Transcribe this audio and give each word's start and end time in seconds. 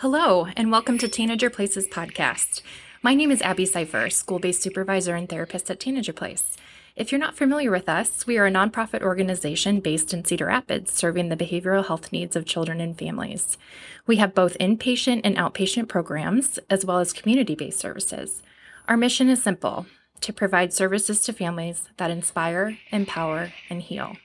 Hello, 0.00 0.46
and 0.56 0.72
welcome 0.72 0.96
to 0.96 1.08
Tanager 1.08 1.50
Places 1.50 1.86
podcast. 1.86 2.62
My 3.02 3.12
name 3.12 3.30
is 3.30 3.42
Abby 3.42 3.66
Cipher, 3.66 4.08
school 4.08 4.38
based 4.38 4.62
supervisor 4.62 5.14
and 5.14 5.28
therapist 5.28 5.70
at 5.70 5.78
Tanager 5.78 6.14
Place. 6.14 6.56
If 6.96 7.12
you're 7.12 7.18
not 7.18 7.36
familiar 7.36 7.70
with 7.70 7.86
us, 7.86 8.26
we 8.26 8.38
are 8.38 8.46
a 8.46 8.50
nonprofit 8.50 9.02
organization 9.02 9.80
based 9.80 10.14
in 10.14 10.24
Cedar 10.24 10.46
Rapids 10.46 10.90
serving 10.90 11.28
the 11.28 11.36
behavioral 11.36 11.86
health 11.86 12.12
needs 12.12 12.34
of 12.34 12.46
children 12.46 12.80
and 12.80 12.98
families. 12.98 13.58
We 14.06 14.16
have 14.16 14.34
both 14.34 14.56
inpatient 14.56 15.20
and 15.22 15.36
outpatient 15.36 15.88
programs, 15.88 16.58
as 16.70 16.82
well 16.82 16.98
as 16.98 17.12
community 17.12 17.54
based 17.54 17.78
services. 17.78 18.42
Our 18.88 18.96
mission 18.96 19.28
is 19.28 19.42
simple 19.42 19.84
to 20.22 20.32
provide 20.32 20.72
services 20.72 21.20
to 21.24 21.34
families 21.34 21.90
that 21.98 22.10
inspire, 22.10 22.78
empower, 22.90 23.52
and 23.68 23.82
heal. 23.82 24.16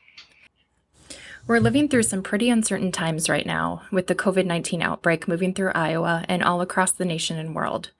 We're 1.47 1.59
living 1.59 1.89
through 1.89 2.01
some 2.03 2.23
pretty 2.23 2.49
uncertain 2.49 2.91
times 2.91 3.29
right 3.29 3.45
now, 3.45 3.83
with 3.91 4.07
the 4.07 4.15
COVID 4.15 4.47
19 4.47 4.81
outbreak 4.81 5.27
moving 5.27 5.53
through 5.53 5.73
Iowa 5.75 6.25
and 6.27 6.41
all 6.43 6.59
across 6.59 6.91
the 6.91 7.05
nation 7.05 7.37
and 7.37 7.53
world. 7.53 7.91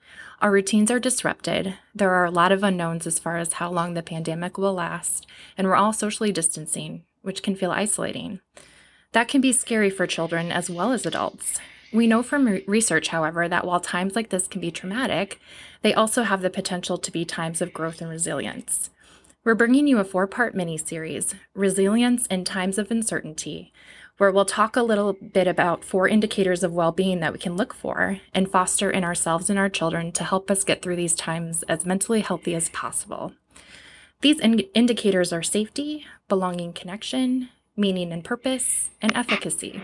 Our 0.42 0.50
routines 0.50 0.90
are 0.90 0.98
disrupted. 0.98 1.74
There 1.94 2.10
are 2.10 2.24
a 2.24 2.30
lot 2.32 2.50
of 2.50 2.64
unknowns 2.64 3.06
as 3.06 3.20
far 3.20 3.36
as 3.36 3.54
how 3.54 3.70
long 3.70 3.94
the 3.94 4.02
pandemic 4.02 4.58
will 4.58 4.74
last, 4.74 5.28
and 5.56 5.68
we're 5.68 5.76
all 5.76 5.92
socially 5.92 6.32
distancing, 6.32 7.04
which 7.22 7.44
can 7.44 7.54
feel 7.54 7.70
isolating. 7.70 8.40
That 9.12 9.28
can 9.28 9.40
be 9.40 9.52
scary 9.52 9.90
for 9.90 10.08
children 10.08 10.50
as 10.50 10.68
well 10.68 10.90
as 10.90 11.06
adults. 11.06 11.60
We 11.92 12.08
know 12.08 12.24
from 12.24 12.46
re- 12.46 12.64
research, 12.66 13.08
however, 13.08 13.48
that 13.48 13.64
while 13.64 13.78
times 13.78 14.16
like 14.16 14.30
this 14.30 14.48
can 14.48 14.60
be 14.60 14.72
traumatic, 14.72 15.38
they 15.82 15.94
also 15.94 16.24
have 16.24 16.42
the 16.42 16.50
potential 16.50 16.98
to 16.98 17.12
be 17.12 17.24
times 17.24 17.62
of 17.62 17.72
growth 17.72 18.00
and 18.00 18.10
resilience. 18.10 18.90
We're 19.46 19.54
bringing 19.54 19.86
you 19.86 19.98
a 19.98 20.04
four 20.04 20.26
part 20.26 20.56
mini 20.56 20.76
series, 20.76 21.32
Resilience 21.54 22.26
in 22.26 22.42
Times 22.42 22.78
of 22.78 22.90
Uncertainty, 22.90 23.72
where 24.18 24.32
we'll 24.32 24.44
talk 24.44 24.74
a 24.74 24.82
little 24.82 25.12
bit 25.12 25.46
about 25.46 25.84
four 25.84 26.08
indicators 26.08 26.64
of 26.64 26.72
well 26.72 26.90
being 26.90 27.20
that 27.20 27.32
we 27.32 27.38
can 27.38 27.56
look 27.56 27.72
for 27.72 28.18
and 28.34 28.50
foster 28.50 28.90
in 28.90 29.04
ourselves 29.04 29.48
and 29.48 29.56
our 29.56 29.68
children 29.68 30.10
to 30.10 30.24
help 30.24 30.50
us 30.50 30.64
get 30.64 30.82
through 30.82 30.96
these 30.96 31.14
times 31.14 31.62
as 31.68 31.86
mentally 31.86 32.22
healthy 32.22 32.56
as 32.56 32.70
possible. 32.70 33.34
These 34.20 34.40
in- 34.40 34.64
indicators 34.74 35.32
are 35.32 35.44
safety, 35.44 36.04
belonging 36.28 36.72
connection, 36.72 37.50
meaning 37.76 38.10
and 38.10 38.24
purpose, 38.24 38.90
and 39.00 39.14
efficacy. 39.14 39.80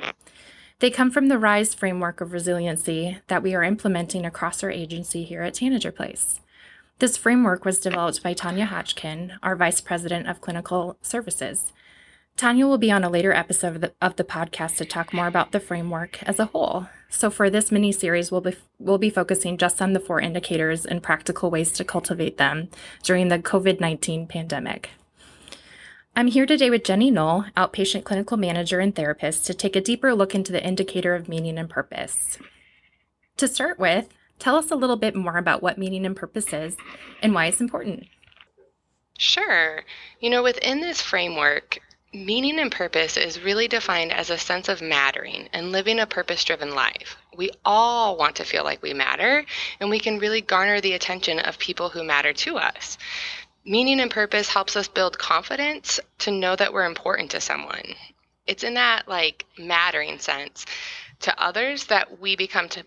They 0.80 0.90
come 0.90 1.12
from 1.12 1.28
the 1.28 1.38
RISE 1.38 1.72
framework 1.72 2.20
of 2.20 2.32
resiliency 2.32 3.18
that 3.28 3.44
we 3.44 3.54
are 3.54 3.62
implementing 3.62 4.26
across 4.26 4.64
our 4.64 4.72
agency 4.72 5.22
here 5.22 5.42
at 5.42 5.54
Tanager 5.54 5.92
Place. 5.92 6.40
This 6.98 7.16
framework 7.16 7.64
was 7.64 7.78
developed 7.78 8.22
by 8.22 8.32
Tanya 8.32 8.66
Hotchkin, 8.66 9.36
our 9.42 9.56
Vice 9.56 9.80
President 9.80 10.28
of 10.28 10.40
Clinical 10.40 10.96
Services. 11.02 11.72
Tanya 12.36 12.66
will 12.66 12.78
be 12.78 12.90
on 12.90 13.04
a 13.04 13.10
later 13.10 13.32
episode 13.32 13.74
of 13.74 13.80
the, 13.80 13.92
of 14.00 14.16
the, 14.16 14.24
podcast 14.24 14.76
to 14.76 14.84
talk 14.84 15.12
more 15.12 15.26
about 15.26 15.52
the 15.52 15.60
framework 15.60 16.22
as 16.22 16.38
a 16.38 16.46
whole. 16.46 16.88
So 17.08 17.30
for 17.30 17.50
this 17.50 17.70
mini 17.70 17.92
series, 17.92 18.30
we'll 18.30 18.40
be 18.40 18.56
we'll 18.78 18.98
be 18.98 19.10
focusing 19.10 19.58
just 19.58 19.82
on 19.82 19.92
the 19.92 20.00
four 20.00 20.20
indicators 20.20 20.86
and 20.86 21.02
practical 21.02 21.50
ways 21.50 21.72
to 21.72 21.84
cultivate 21.84 22.38
them 22.38 22.68
during 23.02 23.28
the 23.28 23.38
COVID-19 23.38 24.28
pandemic. 24.28 24.90
I'm 26.16 26.26
here 26.26 26.46
today 26.46 26.68
with 26.68 26.84
Jenny 26.84 27.10
Knoll, 27.10 27.46
outpatient 27.56 28.04
clinical 28.04 28.36
manager 28.36 28.80
and 28.80 28.94
therapist, 28.94 29.46
to 29.46 29.54
take 29.54 29.76
a 29.76 29.80
deeper 29.80 30.14
look 30.14 30.34
into 30.34 30.52
the 30.52 30.64
indicator 30.64 31.14
of 31.14 31.28
meaning 31.28 31.58
and 31.58 31.70
purpose. 31.70 32.38
To 33.38 33.48
start 33.48 33.78
with, 33.78 34.08
Tell 34.42 34.56
us 34.56 34.72
a 34.72 34.74
little 34.74 34.96
bit 34.96 35.14
more 35.14 35.36
about 35.36 35.62
what 35.62 35.78
meaning 35.78 36.04
and 36.04 36.16
purpose 36.16 36.52
is 36.52 36.76
and 37.22 37.32
why 37.32 37.46
it's 37.46 37.60
important. 37.60 38.08
Sure. 39.16 39.84
You 40.18 40.30
know, 40.30 40.42
within 40.42 40.80
this 40.80 41.00
framework, 41.00 41.78
meaning 42.12 42.58
and 42.58 42.72
purpose 42.72 43.16
is 43.16 43.40
really 43.40 43.68
defined 43.68 44.12
as 44.12 44.30
a 44.30 44.36
sense 44.36 44.68
of 44.68 44.82
mattering 44.82 45.48
and 45.52 45.70
living 45.70 46.00
a 46.00 46.08
purpose 46.08 46.42
driven 46.42 46.74
life. 46.74 47.16
We 47.36 47.52
all 47.64 48.16
want 48.16 48.34
to 48.34 48.44
feel 48.44 48.64
like 48.64 48.82
we 48.82 48.92
matter, 48.92 49.44
and 49.78 49.88
we 49.88 50.00
can 50.00 50.18
really 50.18 50.40
garner 50.40 50.80
the 50.80 50.94
attention 50.94 51.38
of 51.38 51.56
people 51.60 51.88
who 51.88 52.02
matter 52.02 52.32
to 52.32 52.56
us. 52.56 52.98
Meaning 53.64 54.00
and 54.00 54.10
purpose 54.10 54.48
helps 54.48 54.74
us 54.74 54.88
build 54.88 55.20
confidence 55.20 56.00
to 56.18 56.32
know 56.32 56.56
that 56.56 56.72
we're 56.72 56.86
important 56.86 57.30
to 57.30 57.40
someone. 57.40 57.94
It's 58.48 58.64
in 58.64 58.74
that 58.74 59.06
like 59.06 59.46
mattering 59.56 60.18
sense 60.18 60.66
to 61.20 61.40
others 61.40 61.86
that 61.86 62.18
we 62.18 62.34
become 62.34 62.68
to 62.70 62.84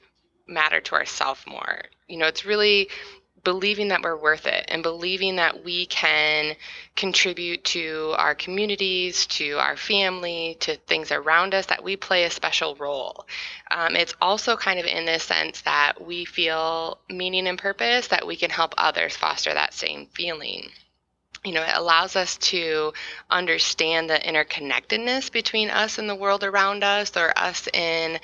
matter 0.47 0.81
to 0.81 0.95
ourselves 0.95 1.41
more. 1.47 1.83
You 2.07 2.17
know, 2.17 2.27
it's 2.27 2.45
really 2.45 2.89
believing 3.43 3.89
that 3.89 4.01
we're 4.01 4.17
worth 4.17 4.47
it 4.47 4.65
and 4.67 4.83
believing 4.83 5.35
that 5.37 5.63
we 5.63 5.85
can 5.85 6.55
contribute 6.95 7.63
to 7.63 8.13
our 8.17 8.35
communities, 8.35 9.27
to 9.27 9.57
our 9.59 9.77
family, 9.77 10.57
to 10.59 10.75
things 10.87 11.11
around 11.11 11.53
us, 11.53 11.67
that 11.67 11.83
we 11.83 11.95
play 11.95 12.23
a 12.23 12.31
special 12.31 12.75
role. 12.75 13.25
Um, 13.71 13.95
it's 13.95 14.15
also 14.19 14.57
kind 14.57 14.79
of 14.79 14.85
in 14.85 15.05
this 15.05 15.23
sense 15.23 15.61
that 15.61 16.03
we 16.03 16.25
feel 16.25 16.97
meaning 17.09 17.47
and 17.47 17.57
purpose, 17.57 18.07
that 18.07 18.27
we 18.27 18.35
can 18.35 18.49
help 18.49 18.73
others 18.77 19.15
foster 19.15 19.53
that 19.53 19.73
same 19.73 20.07
feeling 20.07 20.69
you 21.45 21.53
know, 21.53 21.61
it 21.61 21.75
allows 21.75 22.15
us 22.15 22.37
to 22.37 22.91
understand 23.29 24.09
the 24.09 24.15
interconnectedness 24.15 25.31
between 25.31 25.69
us 25.69 25.99
and 25.99 26.09
the 26.09 26.15
world 26.15 26.43
around 26.43 26.83
us, 26.83 27.15
or 27.15 27.37
us 27.37 27.67
in 27.71 28.19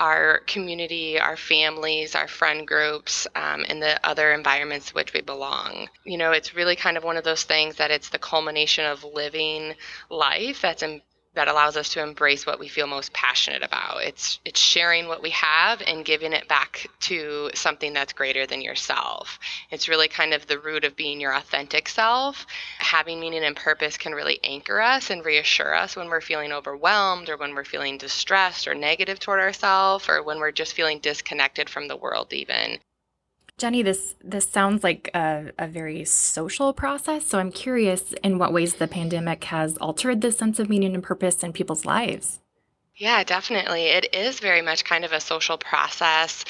our 0.00 0.40
community, 0.46 1.20
our 1.20 1.36
families, 1.36 2.14
our 2.14 2.26
friend 2.26 2.66
groups, 2.66 3.26
um, 3.36 3.64
and 3.68 3.82
the 3.82 4.00
other 4.04 4.32
environments 4.32 4.94
which 4.94 5.12
we 5.12 5.20
belong. 5.20 5.88
You 6.04 6.16
know, 6.16 6.32
it's 6.32 6.54
really 6.54 6.74
kind 6.74 6.96
of 6.96 7.04
one 7.04 7.18
of 7.18 7.24
those 7.24 7.44
things 7.44 7.76
that 7.76 7.90
it's 7.90 8.08
the 8.08 8.18
culmination 8.18 8.86
of 8.86 9.04
living 9.04 9.74
life 10.08 10.62
that's 10.62 10.82
in, 10.82 11.02
that 11.34 11.48
allows 11.48 11.76
us 11.76 11.90
to 11.90 12.02
embrace 12.02 12.44
what 12.44 12.58
we 12.58 12.66
feel 12.66 12.86
most 12.86 13.12
passionate 13.12 13.62
about. 13.62 14.02
It's 14.02 14.40
it's 14.44 14.58
sharing 14.58 15.06
what 15.06 15.22
we 15.22 15.30
have 15.30 15.80
and 15.86 16.04
giving 16.04 16.32
it 16.32 16.48
back 16.48 16.88
to 17.00 17.50
something 17.54 17.92
that's 17.92 18.12
greater 18.12 18.46
than 18.46 18.60
yourself. 18.60 19.38
It's 19.70 19.88
really 19.88 20.08
kind 20.08 20.34
of 20.34 20.46
the 20.46 20.58
root 20.58 20.84
of 20.84 20.96
being 20.96 21.20
your 21.20 21.34
authentic 21.34 21.88
self. 21.88 22.46
Having 22.78 23.20
meaning 23.20 23.44
and 23.44 23.54
purpose 23.54 23.96
can 23.96 24.12
really 24.12 24.40
anchor 24.42 24.80
us 24.80 25.10
and 25.10 25.24
reassure 25.24 25.74
us 25.74 25.94
when 25.94 26.08
we're 26.08 26.20
feeling 26.20 26.52
overwhelmed 26.52 27.28
or 27.28 27.36
when 27.36 27.54
we're 27.54 27.64
feeling 27.64 27.96
distressed 27.96 28.66
or 28.66 28.74
negative 28.74 29.20
toward 29.20 29.40
ourselves 29.40 30.08
or 30.08 30.22
when 30.22 30.38
we're 30.38 30.50
just 30.50 30.74
feeling 30.74 30.98
disconnected 30.98 31.70
from 31.70 31.86
the 31.86 31.96
world 31.96 32.32
even. 32.32 32.78
Jenny, 33.60 33.82
this 33.82 34.14
this 34.24 34.48
sounds 34.48 34.82
like 34.82 35.10
a, 35.12 35.52
a, 35.58 35.66
very 35.66 36.02
social 36.06 36.72
process. 36.72 37.26
So 37.26 37.38
I'm 37.38 37.52
curious 37.52 38.14
in 38.24 38.38
what 38.38 38.54
ways 38.54 38.76
the 38.76 38.88
pandemic 38.88 39.44
has 39.44 39.76
altered 39.76 40.22
the 40.22 40.32
sense 40.32 40.58
of 40.58 40.70
meaning 40.70 40.94
and 40.94 41.02
purpose 41.02 41.42
in 41.42 41.52
people's 41.52 41.84
lives. 41.84 42.40
Yeah, 42.96 43.22
definitely. 43.22 43.84
It 43.88 44.14
is 44.14 44.40
very 44.40 44.62
much 44.62 44.84
kind 44.84 45.04
of 45.04 45.12
a 45.12 45.20
social 45.20 45.58
process. 45.58 46.46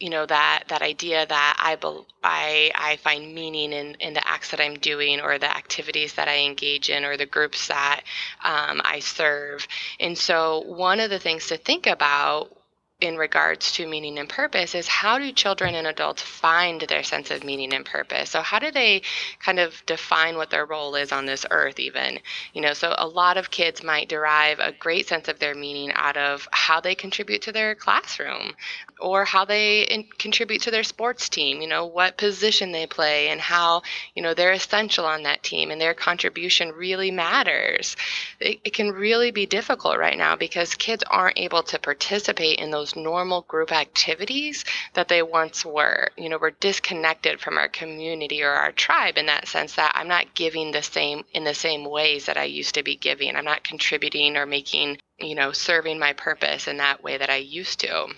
You 0.00 0.10
know 0.10 0.26
that 0.26 0.64
that 0.66 0.82
idea 0.82 1.24
that 1.26 1.56
I 1.60 1.76
be, 1.76 2.04
I 2.24 2.72
I 2.74 2.96
find 2.96 3.32
meaning 3.32 3.72
in 3.72 3.94
in 4.00 4.14
the 4.14 4.26
acts 4.26 4.50
that 4.50 4.60
I'm 4.60 4.74
doing, 4.74 5.20
or 5.20 5.38
the 5.38 5.56
activities 5.56 6.14
that 6.14 6.26
I 6.26 6.38
engage 6.38 6.90
in, 6.90 7.04
or 7.04 7.16
the 7.16 7.26
groups 7.26 7.68
that 7.68 8.02
um, 8.44 8.80
I 8.84 8.98
serve. 8.98 9.68
And 10.00 10.18
so, 10.18 10.64
one 10.66 10.98
of 10.98 11.10
the 11.10 11.20
things 11.20 11.46
to 11.48 11.56
think 11.56 11.86
about 11.86 12.57
in 13.00 13.16
regards 13.16 13.70
to 13.70 13.86
meaning 13.86 14.18
and 14.18 14.28
purpose 14.28 14.74
is 14.74 14.88
how 14.88 15.18
do 15.18 15.30
children 15.30 15.76
and 15.76 15.86
adults 15.86 16.20
find 16.20 16.80
their 16.80 17.04
sense 17.04 17.30
of 17.30 17.44
meaning 17.44 17.72
and 17.72 17.84
purpose? 17.84 18.30
So 18.30 18.42
how 18.42 18.58
do 18.58 18.72
they 18.72 19.02
kind 19.38 19.60
of 19.60 19.80
define 19.86 20.36
what 20.36 20.50
their 20.50 20.66
role 20.66 20.96
is 20.96 21.12
on 21.12 21.24
this 21.24 21.46
earth 21.48 21.78
even? 21.78 22.18
You 22.54 22.60
know 22.60 22.72
so 22.72 22.92
a 22.98 23.06
lot 23.06 23.36
of 23.36 23.52
kids 23.52 23.84
might 23.84 24.08
derive 24.08 24.58
a 24.58 24.72
great 24.72 25.06
sense 25.06 25.28
of 25.28 25.38
their 25.38 25.54
meaning 25.54 25.92
out 25.92 26.16
of 26.16 26.48
how 26.50 26.80
they 26.80 26.96
contribute 26.96 27.42
to 27.42 27.52
their 27.52 27.76
classroom 27.76 28.54
or 29.00 29.24
how 29.24 29.44
they 29.44 29.82
in, 29.82 30.02
contribute 30.18 30.62
to 30.62 30.72
their 30.72 30.82
sports 30.82 31.28
team 31.28 31.62
you 31.62 31.68
know 31.68 31.86
what 31.86 32.16
position 32.16 32.72
they 32.72 32.86
play 32.86 33.28
and 33.28 33.40
how 33.40 33.80
you 34.16 34.22
know 34.22 34.34
they're 34.34 34.50
essential 34.50 35.04
on 35.04 35.22
that 35.22 35.44
team 35.44 35.70
and 35.70 35.80
their 35.80 35.94
contribution 35.94 36.72
really 36.72 37.12
matters. 37.12 37.96
It, 38.40 38.58
it 38.64 38.72
can 38.72 38.90
really 38.90 39.30
be 39.30 39.46
difficult 39.46 39.98
right 39.98 40.18
now 40.18 40.34
because 40.34 40.74
kids 40.74 41.04
aren't 41.08 41.38
able 41.38 41.62
to 41.62 41.78
participate 41.78 42.58
in 42.58 42.72
those 42.72 42.87
those 42.88 43.02
normal 43.02 43.42
group 43.42 43.72
activities 43.72 44.64
that 44.94 45.08
they 45.08 45.22
once 45.22 45.64
were. 45.64 46.10
You 46.16 46.28
know, 46.28 46.38
we're 46.40 46.50
disconnected 46.50 47.40
from 47.40 47.58
our 47.58 47.68
community 47.68 48.42
or 48.42 48.50
our 48.50 48.72
tribe 48.72 49.18
in 49.18 49.26
that 49.26 49.48
sense 49.48 49.74
that 49.74 49.92
I'm 49.94 50.08
not 50.08 50.34
giving 50.34 50.72
the 50.72 50.82
same 50.82 51.24
in 51.32 51.44
the 51.44 51.54
same 51.54 51.84
ways 51.84 52.26
that 52.26 52.36
I 52.36 52.44
used 52.44 52.74
to 52.74 52.82
be 52.82 52.96
giving. 52.96 53.36
I'm 53.36 53.44
not 53.44 53.64
contributing 53.64 54.36
or 54.36 54.46
making, 54.46 54.98
you 55.18 55.34
know, 55.34 55.52
serving 55.52 55.98
my 55.98 56.12
purpose 56.12 56.68
in 56.68 56.78
that 56.78 57.02
way 57.02 57.18
that 57.18 57.30
I 57.30 57.36
used 57.36 57.80
to. 57.80 58.08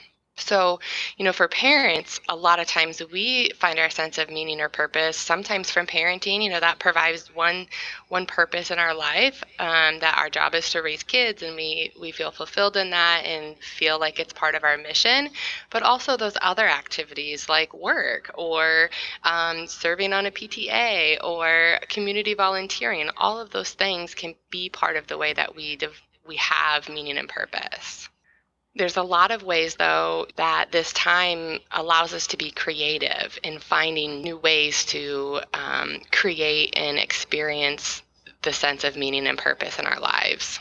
So, 0.41 0.81
you 1.17 1.25
know, 1.25 1.33
for 1.33 1.49
parents, 1.49 2.21
a 2.29 2.37
lot 2.37 2.59
of 2.59 2.67
times 2.67 3.03
we 3.13 3.51
find 3.51 3.79
our 3.79 3.91
sense 3.91 4.19
of 4.19 4.29
meaning 4.29 4.61
or 4.61 4.69
purpose 4.69 5.17
sometimes 5.17 5.71
from 5.71 5.87
parenting. 5.87 6.43
You 6.43 6.51
know, 6.51 6.61
that 6.61 6.79
provides 6.79 7.35
one 7.35 7.67
one 8.09 8.27
purpose 8.27 8.71
in 8.71 8.79
our 8.79 8.95
life. 8.95 9.43
Um, 9.59 10.01
that 10.01 10.19
our 10.19 10.29
job 10.29 10.55
is 10.55 10.71
to 10.71 10.83
raise 10.83 11.03
kids, 11.03 11.43
and 11.43 11.57
we 11.57 11.93
we 11.99 12.11
feel 12.11 12.31
fulfilled 12.31 12.77
in 12.77 12.91
that 12.91 13.25
and 13.25 13.57
feel 13.59 13.99
like 13.99 14.19
it's 14.19 14.33
part 14.33 14.55
of 14.55 14.65
our 14.65 14.77
mission. 14.77 15.31
But 15.71 15.83
also 15.83 16.17
those 16.17 16.37
other 16.43 16.69
activities 16.69 17.49
like 17.49 17.73
work 17.73 18.31
or 18.35 18.91
um, 19.25 19.67
serving 19.67 20.13
on 20.13 20.27
a 20.27 20.31
PTA 20.31 21.23
or 21.25 21.79
community 21.89 22.35
volunteering. 22.35 23.09
All 23.17 23.41
of 23.41 23.51
those 23.51 23.71
things 23.73 24.15
can 24.15 24.35
be 24.51 24.69
part 24.69 24.97
of 24.97 25.07
the 25.07 25.17
way 25.17 25.33
that 25.33 25.55
we 25.57 25.79
we 26.27 26.37
have 26.37 26.89
meaning 26.89 27.19
and 27.19 27.29
purpose. 27.29 28.10
There's 28.77 28.97
a 28.97 29.03
lot 29.03 29.33
of 29.33 29.43
ways, 29.43 29.75
though, 29.75 30.27
that 30.37 30.71
this 30.71 30.93
time 30.93 31.59
allows 31.73 32.15
us 32.15 32.29
to 32.29 32.37
be 32.37 32.53
creative 32.53 33.39
in 33.43 33.59
finding 33.59 34.23
new 34.23 34.39
ways 34.39 34.85
to 34.87 35.41
um, 35.53 36.01
create 36.13 36.75
and 36.77 36.97
experience 36.99 38.03
the 38.43 38.53
sense 38.53 38.85
of 38.85 38.97
meaning 38.97 39.27
and 39.27 39.37
purpose 39.37 39.79
in 39.79 39.87
our 39.87 39.99
lives. 39.99 40.61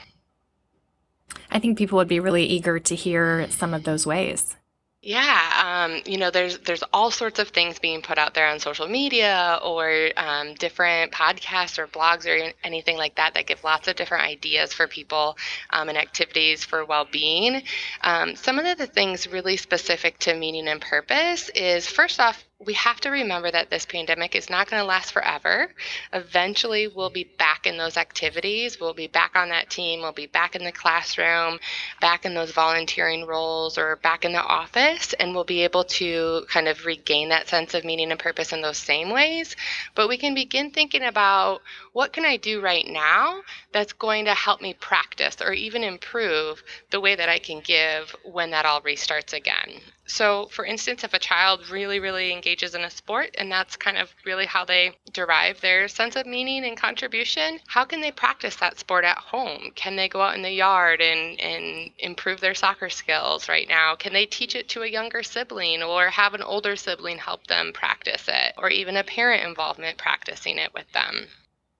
I 1.52 1.60
think 1.60 1.78
people 1.78 1.98
would 1.98 2.08
be 2.08 2.20
really 2.20 2.46
eager 2.46 2.80
to 2.80 2.96
hear 2.96 3.48
some 3.50 3.74
of 3.74 3.84
those 3.84 4.06
ways. 4.06 4.56
Yeah, 5.02 5.86
um, 5.86 6.02
you 6.06 6.18
know, 6.18 6.30
there's 6.30 6.58
there's 6.60 6.84
all 6.92 7.10
sorts 7.10 7.40
of 7.40 7.50
things 7.50 7.80
being 7.80 8.02
put 8.02 8.18
out 8.18 8.34
there 8.34 8.48
on 8.50 8.60
social 8.60 8.86
media 8.86 9.58
or 9.64 10.10
um, 10.18 10.56
different 10.56 11.14
podcasts 11.14 11.78
or 11.80 11.88
blogs 11.88 12.26
or 12.28 12.52
anything 12.66 12.98
like 12.98 13.16
that 13.16 13.34
that 13.34 13.48
give 13.48 13.64
lots 13.64 13.88
of 13.88 13.96
different 13.96 14.26
ideas 14.26 14.74
for 14.74 14.88
people 14.88 15.38
um, 15.70 15.88
and 15.88 15.98
activities 15.98 16.66
for 16.66 16.84
well-being. 16.84 17.64
Um, 18.02 18.36
some 18.36 18.60
of 18.60 18.78
the 18.78 18.88
things 18.88 19.26
really 19.26 19.56
specific 19.56 20.20
to 20.20 20.36
meaning 20.36 20.68
and 20.68 20.82
purpose 20.82 21.48
is 21.56 21.88
first 21.88 22.20
off 22.20 22.44
we 22.66 22.74
have 22.74 23.00
to 23.00 23.10
remember 23.10 23.50
that 23.50 23.70
this 23.70 23.86
pandemic 23.86 24.36
is 24.36 24.50
not 24.50 24.70
going 24.70 24.82
to 24.82 24.86
last 24.86 25.14
forever. 25.14 25.74
Eventually, 26.12 26.90
we'll 26.90 27.10
be 27.10 27.24
back 27.24 27.66
in 27.66 27.78
those 27.78 27.96
activities. 27.96 28.82
We'll 28.82 28.94
be 28.94 29.08
back 29.08 29.32
on 29.36 29.48
that 29.48 29.70
team. 29.70 30.02
We'll 30.02 30.12
be 30.12 30.28
back 30.28 30.58
in 30.58 30.66
the 30.66 30.72
classroom, 30.74 31.60
back 32.02 32.26
in 32.26 32.34
those 32.34 32.52
volunteering 32.52 33.26
roles, 33.26 33.78
or 33.78 33.96
back 33.98 34.26
in 34.26 34.34
the 34.34 34.44
office, 34.44 35.14
and 35.14 35.34
we'll 35.34 35.46
be 35.46 35.64
able 35.64 35.86
to 35.86 36.46
kind 36.50 36.68
of 36.68 36.86
regain 36.86 37.30
that 37.30 37.48
sense 37.48 37.74
of 37.74 37.86
meaning 37.86 38.12
and 38.12 38.20
purpose 38.20 38.52
in 38.52 38.62
those 38.62 38.78
same 38.78 39.10
ways. 39.10 39.56
But 39.96 40.10
we 40.10 40.18
can 40.18 40.34
begin 40.36 40.72
thinking 40.72 41.04
about 41.04 41.62
what 41.94 42.12
can 42.12 42.26
I 42.26 42.36
do 42.36 42.60
right 42.60 42.86
now 42.86 43.42
that's 43.72 43.94
going 43.94 44.26
to 44.26 44.34
help 44.34 44.62
me 44.62 44.74
practice 44.74 45.38
or 45.42 45.54
even 45.54 45.86
improve 45.86 46.62
the 46.90 47.00
way 47.00 47.16
that 47.16 47.30
I 47.30 47.40
can 47.40 47.62
give 47.62 48.14
when 48.26 48.52
that 48.52 48.66
all 48.66 48.82
restarts 48.82 49.32
again. 49.32 49.80
So, 50.10 50.48
for 50.48 50.66
instance, 50.66 51.04
if 51.04 51.14
a 51.14 51.20
child 51.20 51.70
really, 51.70 52.00
really 52.00 52.34
engages 52.34 52.74
in 52.74 52.84
a 52.84 52.90
sport 52.90 53.36
and 53.38 53.52
that's 53.52 53.76
kind 53.76 53.96
of 53.96 54.12
really 54.26 54.48
how 54.48 54.66
they 54.66 54.98
derive 55.14 55.62
their 55.62 55.88
sense 55.88 56.16
of 56.16 56.26
meaning 56.26 56.66
and 56.66 56.76
contribution, 56.76 57.60
how 57.68 57.86
can 57.86 58.02
they 58.02 58.12
practice 58.12 58.56
that 58.56 58.80
sport 58.80 59.06
at 59.06 59.20
home? 59.20 59.72
Can 59.76 59.96
they 59.96 60.10
go 60.10 60.22
out 60.24 60.34
in 60.34 60.42
the 60.42 60.52
yard 60.52 61.00
and, 61.00 61.40
and 61.40 61.92
improve 62.00 62.40
their 62.40 62.56
soccer 62.56 62.90
skills 62.90 63.48
right 63.48 63.70
now? 63.70 63.96
Can 63.96 64.12
they 64.12 64.26
teach 64.26 64.56
it 64.56 64.68
to 64.70 64.82
a 64.82 64.88
younger 64.88 65.22
sibling 65.22 65.84
or 65.84 66.10
have 66.10 66.34
an 66.34 66.42
older 66.42 66.76
sibling 66.76 67.20
help 67.20 67.46
them 67.46 67.72
practice 67.72 68.28
it 68.28 68.56
or 68.58 68.72
even 68.72 68.98
a 68.98 69.04
parent 69.04 69.44
involvement 69.44 70.00
practicing 70.00 70.58
it 70.58 70.74
with 70.74 70.92
them? 70.92 71.30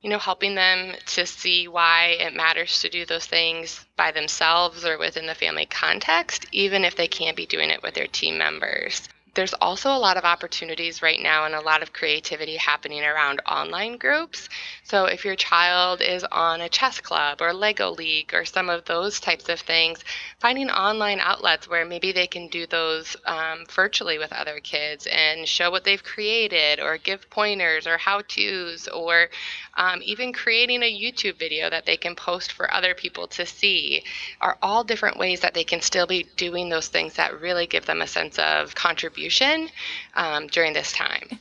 You 0.02 0.10
know, 0.10 0.20
helping 0.20 0.56
them 0.56 0.96
to 1.06 1.26
see 1.26 1.68
why 1.68 2.18
it 2.20 2.34
matters 2.34 2.82
to 2.82 2.90
do 2.90 3.06
those 3.06 3.26
things 3.26 3.86
by 3.98 4.12
themselves 4.12 4.86
or 4.86 4.98
within 4.98 5.26
the 5.26 5.36
family 5.36 5.66
context, 5.66 6.46
even 6.52 6.86
if 6.86 6.96
they 6.96 7.08
can't 7.08 7.36
be 7.38 7.46
doing 7.46 7.70
it 7.70 7.84
with 7.84 7.94
their 7.94 8.08
team 8.08 8.38
members 8.38 9.10
there's 9.36 9.54
also 9.54 9.90
a 9.90 10.00
lot 10.00 10.18
of 10.18 10.24
opportunities 10.24 11.02
right 11.02 11.22
now 11.22 11.46
and 11.46 11.54
a 11.54 11.62
lot 11.62 11.84
of 11.84 11.94
creativity 11.94 12.56
happening 12.58 13.04
around 13.04 13.42
online 13.46 13.98
groups. 13.98 14.50
So 14.84 15.06
if 15.06 15.24
your 15.24 15.36
child 15.36 16.02
is 16.02 16.24
on 16.24 16.62
a 16.62 16.70
chess 16.70 17.00
club 17.00 17.42
or 17.42 17.54
Lego 17.54 17.92
League 17.92 18.34
or 18.34 18.46
some 18.46 18.70
of 18.70 18.86
those 18.86 19.20
types 19.20 19.48
of 19.50 19.60
things, 19.60 20.04
finding 20.40 20.70
online 20.70 21.20
outlets 21.20 21.70
where 21.70 21.86
maybe 21.86 22.12
they 22.12 22.28
can 22.28 22.48
do 22.48 22.66
those 22.66 23.16
um, 23.26 23.66
virtually 23.70 24.18
with 24.18 24.34
other 24.34 24.60
kids 24.60 25.08
and 25.12 25.48
show 25.48 25.70
what 25.70 25.84
they've 25.84 26.04
created 26.04 26.80
or 26.80 26.98
give 26.98 27.30
pointers 27.30 27.86
or 27.86 27.98
how 27.98 28.22
to's 28.22 28.88
or 28.88 29.30
um, 29.76 30.02
even 30.04 30.34
creating 30.34 30.82
a 30.82 31.00
YouTube 31.00 31.38
video 31.38 31.70
that 31.70 31.86
they 31.86 31.98
can 31.98 32.16
post 32.16 32.52
for 32.52 32.74
other 32.74 32.94
people 32.94 33.28
to 33.28 33.46
see 33.46 34.04
are 34.42 34.58
all 34.62 34.84
different 34.84 35.18
ways 35.18 35.42
that 35.42 35.54
they 35.54 35.64
can 35.64 35.82
still 35.82 36.08
be 36.08 36.26
doing 36.36 36.70
those 36.70 36.88
things 36.88 37.14
that 37.14 37.40
really 37.40 37.68
give 37.68 37.86
them 37.86 38.02
a 38.02 38.08
sense 38.08 38.40
of 38.40 38.74
contribution 38.74 39.19
contribution 39.20 39.70
um, 40.16 40.48
during 40.48 40.74
this 40.74 40.92
time. 40.92 41.40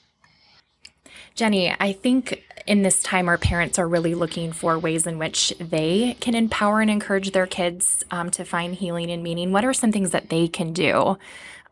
Jenny, 1.35 1.75
I 1.79 1.93
think 1.93 2.45
in 2.67 2.83
this 2.83 3.03
time, 3.03 3.29
our 3.29 3.39
parents 3.39 3.79
are 3.79 3.89
really 3.89 4.15
looking 4.15 4.53
for 4.53 4.79
ways 4.79 5.07
in 5.07 5.19
which 5.19 5.55
they 5.61 6.17
can 6.21 6.35
empower 6.35 6.81
and 6.81 6.91
encourage 6.91 7.31
their 7.31 7.47
kids 7.47 8.05
um, 8.11 8.31
to 8.31 8.45
find 8.45 8.75
healing 8.75 9.11
and 9.11 9.23
meaning. 9.23 9.53
What 9.53 9.65
are 9.65 9.73
some 9.73 9.93
things 9.93 10.11
that 10.11 10.31
they 10.31 10.49
can 10.49 10.73
do 10.73 11.17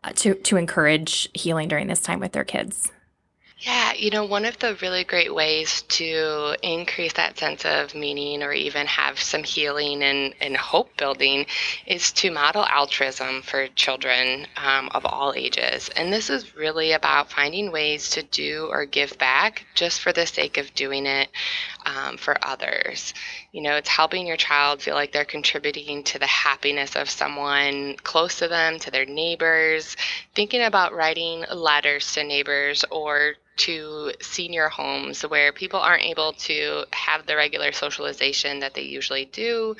uh, 0.03 0.11
to, 0.15 0.35
to 0.35 0.57
encourage 0.57 1.29
healing 1.33 1.67
during 1.67 1.87
this 1.87 1.99
time 1.99 2.19
with 2.19 2.31
their 2.31 2.45
kids? 2.45 2.91
Yeah, 3.59 3.93
you 3.93 4.11
know, 4.11 4.23
one 4.23 4.45
of 4.45 4.59
the 4.59 4.75
really 4.83 5.03
great 5.03 5.33
ways 5.33 5.81
to 5.89 6.55
increase 6.61 7.13
that 7.13 7.39
sense 7.39 7.65
of 7.65 7.95
meaning 7.95 8.43
or 8.43 8.53
even 8.53 8.85
have 8.85 9.19
some 9.19 9.41
healing 9.43 10.03
and, 10.03 10.35
and 10.39 10.55
hope 10.55 10.95
building 10.95 11.47
is 11.87 12.11
to 12.13 12.29
model 12.29 12.63
altruism 12.63 13.41
for 13.41 13.67
children 13.69 14.45
um, 14.57 14.89
of 14.93 15.07
all 15.07 15.33
ages. 15.35 15.89
And 15.95 16.13
this 16.13 16.29
is 16.29 16.55
really 16.55 16.91
about 16.91 17.31
finding 17.31 17.71
ways 17.71 18.11
to 18.11 18.21
do 18.21 18.67
or 18.69 18.85
give 18.85 19.17
back 19.17 19.65
just 19.73 20.01
for 20.01 20.13
the 20.13 20.27
sake 20.27 20.59
of 20.59 20.75
doing 20.75 21.07
it 21.07 21.29
um, 21.83 22.17
for 22.17 22.37
others. 22.43 23.15
You 23.57 23.63
know, 23.63 23.75
it's 23.75 23.89
helping 23.89 24.27
your 24.27 24.37
child 24.37 24.83
feel 24.83 24.93
like 24.93 25.11
they're 25.11 25.25
contributing 25.25 26.03
to 26.03 26.19
the 26.19 26.27
happiness 26.27 26.95
of 26.95 27.09
someone 27.09 27.95
close 28.03 28.37
to 28.37 28.47
them, 28.47 28.77
to 28.77 28.91
their 28.91 29.07
neighbors, 29.07 29.97
thinking 30.35 30.61
about 30.61 30.93
writing 30.93 31.43
letters 31.51 32.13
to 32.13 32.23
neighbors 32.23 32.85
or 32.91 33.33
to 33.65 34.11
senior 34.21 34.69
homes 34.69 35.23
where 35.23 35.51
people 35.51 35.79
aren't 35.79 36.03
able 36.03 36.33
to 36.33 36.85
have 36.93 37.25
the 37.25 37.35
regular 37.35 37.71
socialization 37.71 38.59
that 38.59 38.75
they 38.75 38.83
usually 38.83 39.25
do, 39.25 39.75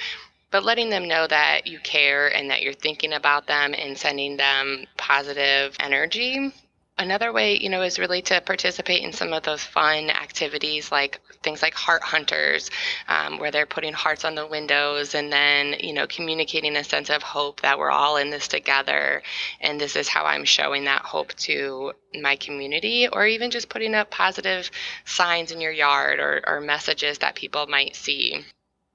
but 0.49 0.65
letting 0.65 0.89
them 0.89 1.07
know 1.07 1.27
that 1.27 1.67
you 1.67 1.77
care 1.77 2.35
and 2.35 2.49
that 2.49 2.63
you're 2.63 2.73
thinking 2.73 3.13
about 3.13 3.45
them 3.45 3.75
and 3.77 3.95
sending 3.95 4.37
them 4.37 4.87
positive 4.97 5.75
energy 5.79 6.51
Another 6.99 7.31
way, 7.31 7.59
you 7.59 7.69
know, 7.69 7.83
is 7.83 7.99
really 7.99 8.23
to 8.23 8.41
participate 8.41 9.03
in 9.03 9.13
some 9.13 9.31
of 9.31 9.43
those 9.43 9.61
fun 9.63 10.09
activities 10.09 10.91
like 10.91 11.21
things 11.43 11.61
like 11.61 11.75
heart 11.75 12.01
hunters, 12.01 12.71
um, 13.07 13.37
where 13.37 13.51
they're 13.51 13.67
putting 13.67 13.93
hearts 13.93 14.25
on 14.25 14.33
the 14.33 14.47
windows 14.47 15.13
and 15.13 15.31
then, 15.31 15.75
you 15.79 15.93
know, 15.93 16.07
communicating 16.07 16.75
a 16.75 16.83
sense 16.83 17.11
of 17.11 17.21
hope 17.21 17.61
that 17.61 17.77
we're 17.77 17.91
all 17.91 18.17
in 18.17 18.31
this 18.31 18.47
together. 18.47 19.21
And 19.61 19.79
this 19.79 19.95
is 19.95 20.07
how 20.07 20.25
I'm 20.25 20.43
showing 20.43 20.85
that 20.85 21.03
hope 21.03 21.35
to 21.35 21.93
my 22.19 22.35
community, 22.35 23.07
or 23.07 23.27
even 23.27 23.51
just 23.51 23.69
putting 23.69 23.93
up 23.93 24.09
positive 24.09 24.71
signs 25.05 25.51
in 25.51 25.61
your 25.61 25.71
yard 25.71 26.19
or, 26.19 26.41
or 26.47 26.61
messages 26.61 27.19
that 27.19 27.35
people 27.35 27.67
might 27.67 27.95
see. 27.95 28.43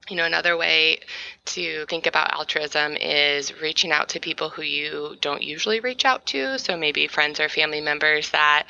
You 0.09 0.17
know, 0.17 0.25
another 0.25 0.57
way 0.57 0.99
to 1.45 1.85
think 1.85 2.07
about 2.07 2.33
altruism 2.33 2.97
is 2.97 3.59
reaching 3.61 3.91
out 3.91 4.09
to 4.09 4.19
people 4.19 4.49
who 4.49 4.61
you 4.61 5.15
don't 5.21 5.41
usually 5.41 5.79
reach 5.79 6.03
out 6.03 6.25
to. 6.27 6.59
So 6.59 6.75
maybe 6.75 7.07
friends 7.07 7.39
or 7.39 7.47
family 7.47 7.79
members 7.79 8.29
that 8.31 8.67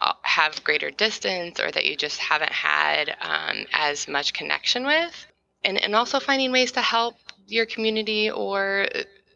uh, 0.00 0.14
have 0.22 0.64
greater 0.64 0.90
distance 0.90 1.60
or 1.60 1.70
that 1.70 1.84
you 1.84 1.96
just 1.96 2.18
haven't 2.18 2.52
had 2.52 3.16
um, 3.20 3.64
as 3.72 4.08
much 4.08 4.32
connection 4.32 4.84
with. 4.84 5.26
And, 5.64 5.80
and 5.80 5.94
also 5.94 6.18
finding 6.18 6.50
ways 6.50 6.72
to 6.72 6.80
help 6.80 7.14
your 7.46 7.66
community 7.66 8.30
or 8.30 8.88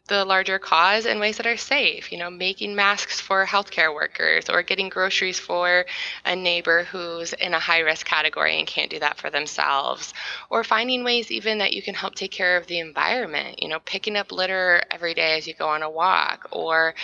the 0.07 0.25
larger 0.25 0.59
cause 0.59 1.05
in 1.05 1.19
ways 1.19 1.37
that 1.37 1.45
are 1.45 1.57
safe. 1.57 2.11
You 2.11 2.17
know, 2.17 2.29
making 2.29 2.75
masks 2.75 3.19
for 3.19 3.45
healthcare 3.45 3.93
workers 3.93 4.49
or 4.49 4.63
getting 4.63 4.89
groceries 4.89 5.39
for 5.39 5.85
a 6.25 6.35
neighbor 6.35 6.83
who's 6.83 7.33
in 7.33 7.53
a 7.53 7.59
high 7.59 7.79
risk 7.79 8.05
category 8.05 8.57
and 8.57 8.67
can't 8.67 8.89
do 8.89 8.99
that 8.99 9.17
for 9.17 9.29
themselves. 9.29 10.13
Or 10.49 10.63
finding 10.63 11.03
ways 11.03 11.31
even 11.31 11.59
that 11.59 11.73
you 11.73 11.81
can 11.81 11.93
help 11.93 12.15
take 12.15 12.31
care 12.31 12.57
of 12.57 12.67
the 12.67 12.79
environment. 12.79 13.61
You 13.61 13.69
know, 13.69 13.79
picking 13.79 14.15
up 14.15 14.31
litter 14.31 14.81
every 14.91 15.13
day 15.13 15.37
as 15.37 15.47
you 15.47 15.53
go 15.53 15.67
on 15.67 15.83
a 15.83 15.89
walk 15.89 16.47
or 16.51 16.95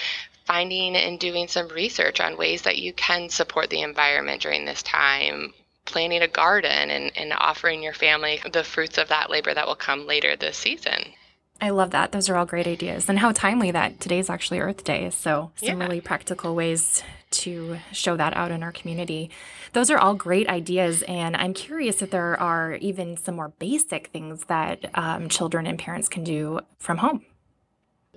finding 0.45 0.95
and 0.95 1.19
doing 1.19 1.47
some 1.47 1.67
research 1.69 2.19
on 2.19 2.37
ways 2.37 2.63
that 2.63 2.77
you 2.77 2.93
can 2.93 3.29
support 3.29 3.69
the 3.69 3.81
environment 3.81 4.41
during 4.41 4.65
this 4.65 4.83
time 4.83 5.53
planting 5.85 6.21
a 6.21 6.27
garden 6.27 6.89
and, 6.89 7.11
and 7.17 7.33
offering 7.33 7.83
your 7.83 7.93
family 7.93 8.41
the 8.51 8.63
fruits 8.63 8.97
of 8.97 9.09
that 9.09 9.29
labor 9.29 9.53
that 9.53 9.67
will 9.67 9.75
come 9.75 10.07
later 10.07 10.35
this 10.35 10.57
season. 10.57 11.13
I 11.61 11.69
love 11.69 11.91
that. 11.91 12.11
Those 12.11 12.29
are 12.29 12.35
all 12.35 12.45
great 12.45 12.67
ideas. 12.67 13.07
And 13.07 13.19
how 13.19 13.31
timely 13.31 13.71
that 13.71 13.99
today's 13.99 14.29
actually 14.29 14.59
Earth 14.59 14.83
Day. 14.83 15.09
So, 15.11 15.51
some 15.55 15.79
yeah. 15.79 15.85
really 15.85 16.01
practical 16.01 16.55
ways 16.55 17.03
to 17.31 17.77
show 17.91 18.15
that 18.17 18.35
out 18.35 18.51
in 18.51 18.63
our 18.63 18.71
community. 18.71 19.29
Those 19.73 19.89
are 19.89 19.97
all 19.97 20.13
great 20.13 20.47
ideas. 20.49 21.03
And 21.03 21.35
I'm 21.35 21.53
curious 21.53 22.01
if 22.01 22.11
there 22.11 22.39
are 22.39 22.75
even 22.75 23.17
some 23.17 23.35
more 23.35 23.49
basic 23.59 24.07
things 24.07 24.45
that 24.45 24.85
um, 24.93 25.29
children 25.29 25.65
and 25.65 25.79
parents 25.79 26.09
can 26.09 26.23
do 26.23 26.59
from 26.79 26.97
home. 26.97 27.25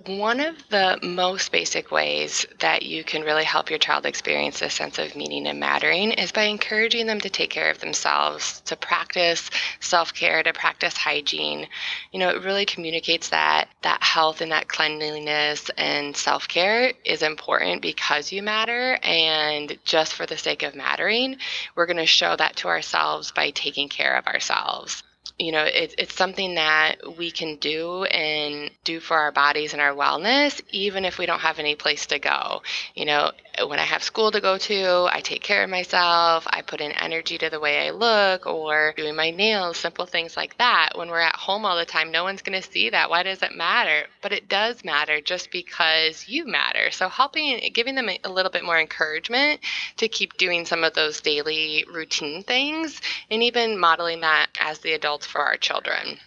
One 0.05 0.39
of 0.39 0.55
the 0.69 0.99
most 1.01 1.51
basic 1.51 1.91
ways 1.91 2.45
that 2.59 2.83
you 2.83 3.03
can 3.03 3.23
really 3.23 3.43
help 3.43 3.71
your 3.71 3.79
child 3.79 4.05
experience 4.05 4.61
a 4.61 4.69
sense 4.69 4.99
of 4.99 5.15
meaning 5.15 5.47
and 5.47 5.59
mattering 5.59 6.11
is 6.11 6.31
by 6.31 6.43
encouraging 6.43 7.07
them 7.07 7.19
to 7.21 7.31
take 7.31 7.49
care 7.49 7.71
of 7.71 7.79
themselves, 7.79 8.61
to 8.61 8.75
practice 8.75 9.49
self-care, 9.79 10.43
to 10.43 10.53
practice 10.53 10.95
hygiene. 10.95 11.67
You 12.11 12.19
know, 12.19 12.29
it 12.29 12.43
really 12.43 12.63
communicates 12.63 13.29
that 13.29 13.69
that 13.81 14.03
health 14.03 14.39
and 14.39 14.51
that 14.51 14.67
cleanliness 14.67 15.71
and 15.77 16.15
self-care 16.15 16.93
is 17.03 17.23
important 17.23 17.81
because 17.81 18.31
you 18.31 18.43
matter 18.43 18.99
and 19.01 19.79
just 19.83 20.13
for 20.13 20.27
the 20.27 20.37
sake 20.37 20.61
of 20.61 20.75
mattering, 20.75 21.37
we're 21.75 21.87
going 21.87 21.97
to 21.97 22.05
show 22.05 22.35
that 22.35 22.55
to 22.57 22.67
ourselves 22.67 23.31
by 23.31 23.49
taking 23.49 23.89
care 23.89 24.15
of 24.15 24.27
ourselves 24.27 25.01
you 25.37 25.51
know, 25.51 25.63
it, 25.63 25.95
it's 25.97 26.15
something 26.15 26.55
that 26.55 27.17
we 27.17 27.31
can 27.31 27.55
do 27.57 28.03
and 28.05 28.71
do 28.83 28.99
for 28.99 29.17
our 29.17 29.31
bodies 29.31 29.73
and 29.73 29.81
our 29.81 29.93
wellness, 29.93 30.61
even 30.71 31.05
if 31.05 31.17
we 31.17 31.25
don't 31.25 31.39
have 31.39 31.59
any 31.59 31.75
place 31.75 32.05
to 32.07 32.19
go. 32.19 32.61
You 32.95 33.05
know, 33.05 33.31
when 33.65 33.79
I 33.79 33.83
have 33.83 34.03
school 34.03 34.31
to 34.31 34.41
go 34.41 34.57
to, 34.57 35.07
I 35.11 35.21
take 35.21 35.41
care 35.41 35.63
of 35.63 35.69
myself. 35.69 36.45
I 36.47 36.61
put 36.61 36.81
in 36.81 36.91
energy 36.91 37.37
to 37.39 37.49
the 37.49 37.59
way 37.59 37.87
I 37.87 37.91
look 37.91 38.45
or 38.45 38.93
doing 38.95 39.15
my 39.15 39.31
nails, 39.31 39.77
simple 39.77 40.05
things 40.05 40.37
like 40.37 40.57
that. 40.57 40.89
When 40.95 41.09
we're 41.09 41.19
at 41.19 41.35
home 41.35 41.65
all 41.65 41.77
the 41.77 41.85
time, 41.85 42.11
no 42.11 42.23
one's 42.23 42.41
going 42.41 42.61
to 42.61 42.71
see 42.71 42.89
that. 42.89 43.09
Why 43.09 43.23
does 43.23 43.41
it 43.41 43.55
matter? 43.55 44.07
But 44.21 44.33
it 44.33 44.47
does 44.47 44.83
matter 44.83 45.21
just 45.21 45.51
because 45.51 46.27
you 46.27 46.45
matter. 46.45 46.91
So 46.91 47.09
helping, 47.09 47.59
giving 47.73 47.95
them 47.95 48.09
a 48.09 48.29
little 48.29 48.51
bit 48.51 48.63
more 48.63 48.79
encouragement 48.79 49.61
to 49.97 50.07
keep 50.07 50.37
doing 50.37 50.65
some 50.65 50.83
of 50.83 50.93
those 50.93 51.21
daily 51.21 51.85
routine 51.91 52.43
things 52.43 53.01
and 53.31 53.41
even 53.41 53.79
modeling 53.79 54.21
that 54.21 54.47
as 54.59 54.79
the 54.79 54.93
adults 54.93 55.25
for 55.25 55.41
our 55.41 55.57
children. 55.57 56.19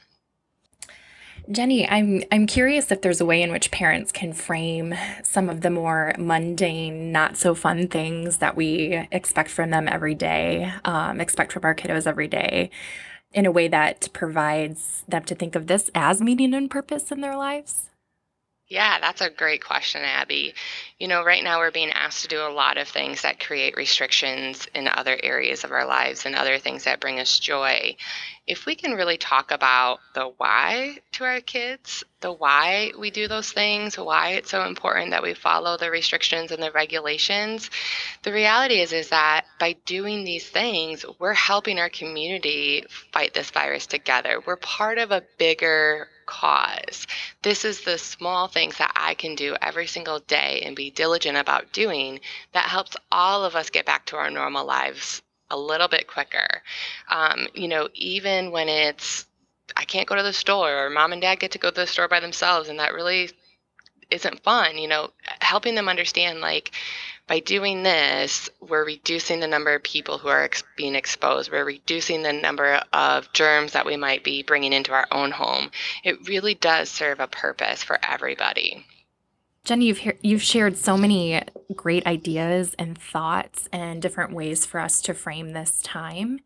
Jenny, 1.50 1.88
I'm 1.88 2.22
I'm 2.30 2.46
curious 2.46 2.92
if 2.92 3.00
there's 3.00 3.20
a 3.20 3.26
way 3.26 3.42
in 3.42 3.50
which 3.50 3.72
parents 3.72 4.12
can 4.12 4.32
frame 4.32 4.94
some 5.24 5.48
of 5.48 5.62
the 5.62 5.70
more 5.70 6.14
mundane, 6.16 7.10
not 7.10 7.36
so 7.36 7.56
fun 7.56 7.88
things 7.88 8.38
that 8.38 8.54
we 8.54 9.08
expect 9.10 9.50
from 9.50 9.70
them 9.70 9.88
every 9.88 10.14
day, 10.14 10.72
um, 10.84 11.20
expect 11.20 11.50
from 11.50 11.64
our 11.64 11.74
kiddos 11.74 12.06
every 12.06 12.28
day, 12.28 12.70
in 13.32 13.46
a 13.46 13.50
way 13.50 13.66
that 13.66 14.08
provides 14.12 15.02
them 15.08 15.24
to 15.24 15.34
think 15.34 15.56
of 15.56 15.66
this 15.66 15.90
as 15.92 16.20
meaning 16.20 16.54
and 16.54 16.70
purpose 16.70 17.10
in 17.10 17.20
their 17.20 17.36
lives. 17.36 17.90
Yeah, 18.70 19.00
that's 19.00 19.20
a 19.20 19.28
great 19.28 19.64
question, 19.64 20.02
Abby. 20.02 20.54
You 20.96 21.08
know, 21.08 21.24
right 21.24 21.42
now 21.42 21.58
we're 21.58 21.72
being 21.72 21.90
asked 21.90 22.22
to 22.22 22.28
do 22.28 22.40
a 22.40 22.54
lot 22.54 22.78
of 22.78 22.86
things 22.86 23.22
that 23.22 23.44
create 23.44 23.76
restrictions 23.76 24.68
in 24.72 24.86
other 24.86 25.18
areas 25.20 25.64
of 25.64 25.72
our 25.72 25.84
lives 25.84 26.24
and 26.24 26.36
other 26.36 26.56
things 26.58 26.84
that 26.84 27.00
bring 27.00 27.18
us 27.18 27.40
joy. 27.40 27.96
If 28.46 28.66
we 28.66 28.76
can 28.76 28.92
really 28.92 29.18
talk 29.18 29.50
about 29.50 29.98
the 30.14 30.26
why 30.36 30.98
to 31.12 31.24
our 31.24 31.40
kids, 31.40 32.04
the 32.20 32.32
why 32.32 32.92
we 32.96 33.10
do 33.10 33.26
those 33.26 33.50
things, 33.50 33.98
why 33.98 34.30
it's 34.34 34.50
so 34.52 34.64
important 34.64 35.10
that 35.10 35.24
we 35.24 35.34
follow 35.34 35.76
the 35.76 35.90
restrictions 35.90 36.52
and 36.52 36.62
the 36.62 36.70
regulations, 36.70 37.70
the 38.22 38.32
reality 38.32 38.80
is 38.80 38.92
is 38.92 39.08
that 39.08 39.46
by 39.58 39.72
doing 39.84 40.22
these 40.22 40.48
things, 40.48 41.04
we're 41.18 41.34
helping 41.34 41.80
our 41.80 41.90
community 41.90 42.84
fight 43.12 43.34
this 43.34 43.50
virus 43.50 43.88
together. 43.88 44.40
We're 44.46 44.56
part 44.56 44.98
of 44.98 45.10
a 45.10 45.24
bigger 45.38 46.06
cause. 46.30 47.08
This 47.42 47.64
is 47.64 47.82
the 47.82 47.98
small 47.98 48.46
things 48.46 48.78
that 48.78 48.92
I 48.94 49.14
can 49.14 49.34
do 49.34 49.56
every 49.60 49.88
single 49.88 50.20
day 50.20 50.62
and 50.64 50.76
be 50.76 50.90
diligent 50.90 51.36
about 51.36 51.72
doing 51.72 52.20
that 52.52 52.66
helps 52.66 52.96
all 53.10 53.44
of 53.44 53.56
us 53.56 53.68
get 53.68 53.84
back 53.84 54.06
to 54.06 54.16
our 54.16 54.30
normal 54.30 54.64
lives 54.64 55.22
a 55.50 55.58
little 55.58 55.88
bit 55.88 56.06
quicker. 56.06 56.62
Um, 57.08 57.48
you 57.52 57.66
know, 57.66 57.88
even 57.94 58.52
when 58.52 58.68
it's 58.68 59.26
I 59.76 59.84
can't 59.84 60.08
go 60.08 60.14
to 60.14 60.22
the 60.22 60.32
store 60.32 60.86
or 60.86 60.90
mom 60.90 61.12
and 61.12 61.20
dad 61.20 61.40
get 61.40 61.50
to 61.52 61.58
go 61.58 61.70
to 61.70 61.80
the 61.80 61.86
store 61.86 62.08
by 62.08 62.20
themselves 62.20 62.68
and 62.68 62.78
that 62.78 62.94
really 62.94 63.30
isn't 64.10 64.42
fun, 64.44 64.78
you 64.78 64.88
know, 64.88 65.10
helping 65.40 65.74
them 65.74 65.88
understand 65.88 66.40
like 66.40 66.70
by 67.30 67.38
doing 67.38 67.84
this, 67.84 68.50
we're 68.60 68.84
reducing 68.84 69.38
the 69.38 69.46
number 69.46 69.72
of 69.72 69.84
people 69.84 70.18
who 70.18 70.26
are 70.26 70.42
ex- 70.42 70.64
being 70.76 70.96
exposed. 70.96 71.52
We're 71.52 71.64
reducing 71.64 72.24
the 72.24 72.32
number 72.32 72.82
of 72.92 73.32
germs 73.32 73.70
that 73.74 73.86
we 73.86 73.96
might 73.96 74.24
be 74.24 74.42
bringing 74.42 74.72
into 74.72 74.90
our 74.90 75.06
own 75.12 75.30
home. 75.30 75.70
It 76.02 76.26
really 76.26 76.54
does 76.54 76.88
serve 76.88 77.20
a 77.20 77.28
purpose 77.28 77.84
for 77.84 78.00
everybody. 78.02 78.84
Jenny, 79.62 79.86
you've 79.86 79.98
he- 79.98 80.18
you've 80.22 80.42
shared 80.42 80.76
so 80.76 80.96
many 80.96 81.40
great 81.76 82.04
ideas 82.04 82.74
and 82.80 82.98
thoughts 82.98 83.68
and 83.72 84.02
different 84.02 84.32
ways 84.32 84.66
for 84.66 84.80
us 84.80 85.00
to 85.02 85.14
frame 85.14 85.52
this 85.52 85.80
time. 85.82 86.40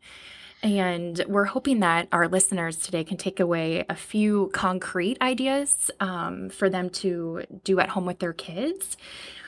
And 0.61 1.23
we're 1.27 1.45
hoping 1.45 1.79
that 1.79 2.07
our 2.11 2.27
listeners 2.27 2.77
today 2.77 3.03
can 3.03 3.17
take 3.17 3.39
away 3.39 3.85
a 3.89 3.95
few 3.95 4.51
concrete 4.53 5.19
ideas 5.19 5.89
um, 5.99 6.49
for 6.49 6.69
them 6.69 6.91
to 6.91 7.43
do 7.63 7.79
at 7.79 7.89
home 7.89 8.05
with 8.05 8.19
their 8.19 8.33
kids. 8.33 8.97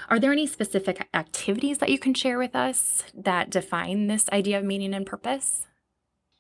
Are 0.09 0.19
there 0.19 0.31
any 0.31 0.47
specific 0.47 1.09
activities 1.13 1.79
that 1.79 1.89
you 1.89 1.99
can 1.99 2.13
share 2.13 2.37
with 2.37 2.55
us 2.55 3.03
that 3.13 3.49
define 3.49 4.07
this 4.07 4.29
idea 4.29 4.57
of 4.57 4.63
meaning 4.63 4.93
and 4.93 5.05
purpose? 5.05 5.67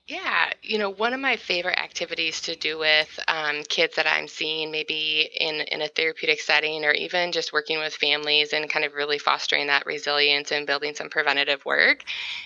Yeah, 0.09 0.51
you 0.63 0.77
know, 0.77 0.89
one 0.89 1.13
of 1.13 1.19
my 1.19 1.35
favorite 1.35 1.77
activities 1.77 2.39
to 2.43 2.55
do 2.55 2.79
with 2.79 3.19
um, 3.27 3.63
kids 3.67 3.95
that 3.97 4.07
I'm 4.07 4.29
seeing, 4.29 4.71
maybe 4.71 5.29
in 5.37 5.55
in 5.59 5.81
a 5.81 5.89
therapeutic 5.89 6.39
setting, 6.39 6.85
or 6.85 6.91
even 6.93 7.33
just 7.33 7.51
working 7.51 7.77
with 7.79 7.93
families 7.93 8.53
and 8.53 8.69
kind 8.69 8.85
of 8.85 8.93
really 8.93 9.17
fostering 9.17 9.67
that 9.67 9.85
resilience 9.85 10.53
and 10.53 10.65
building 10.65 10.95
some 10.95 11.09
preventative 11.09 11.65
work, 11.65 12.03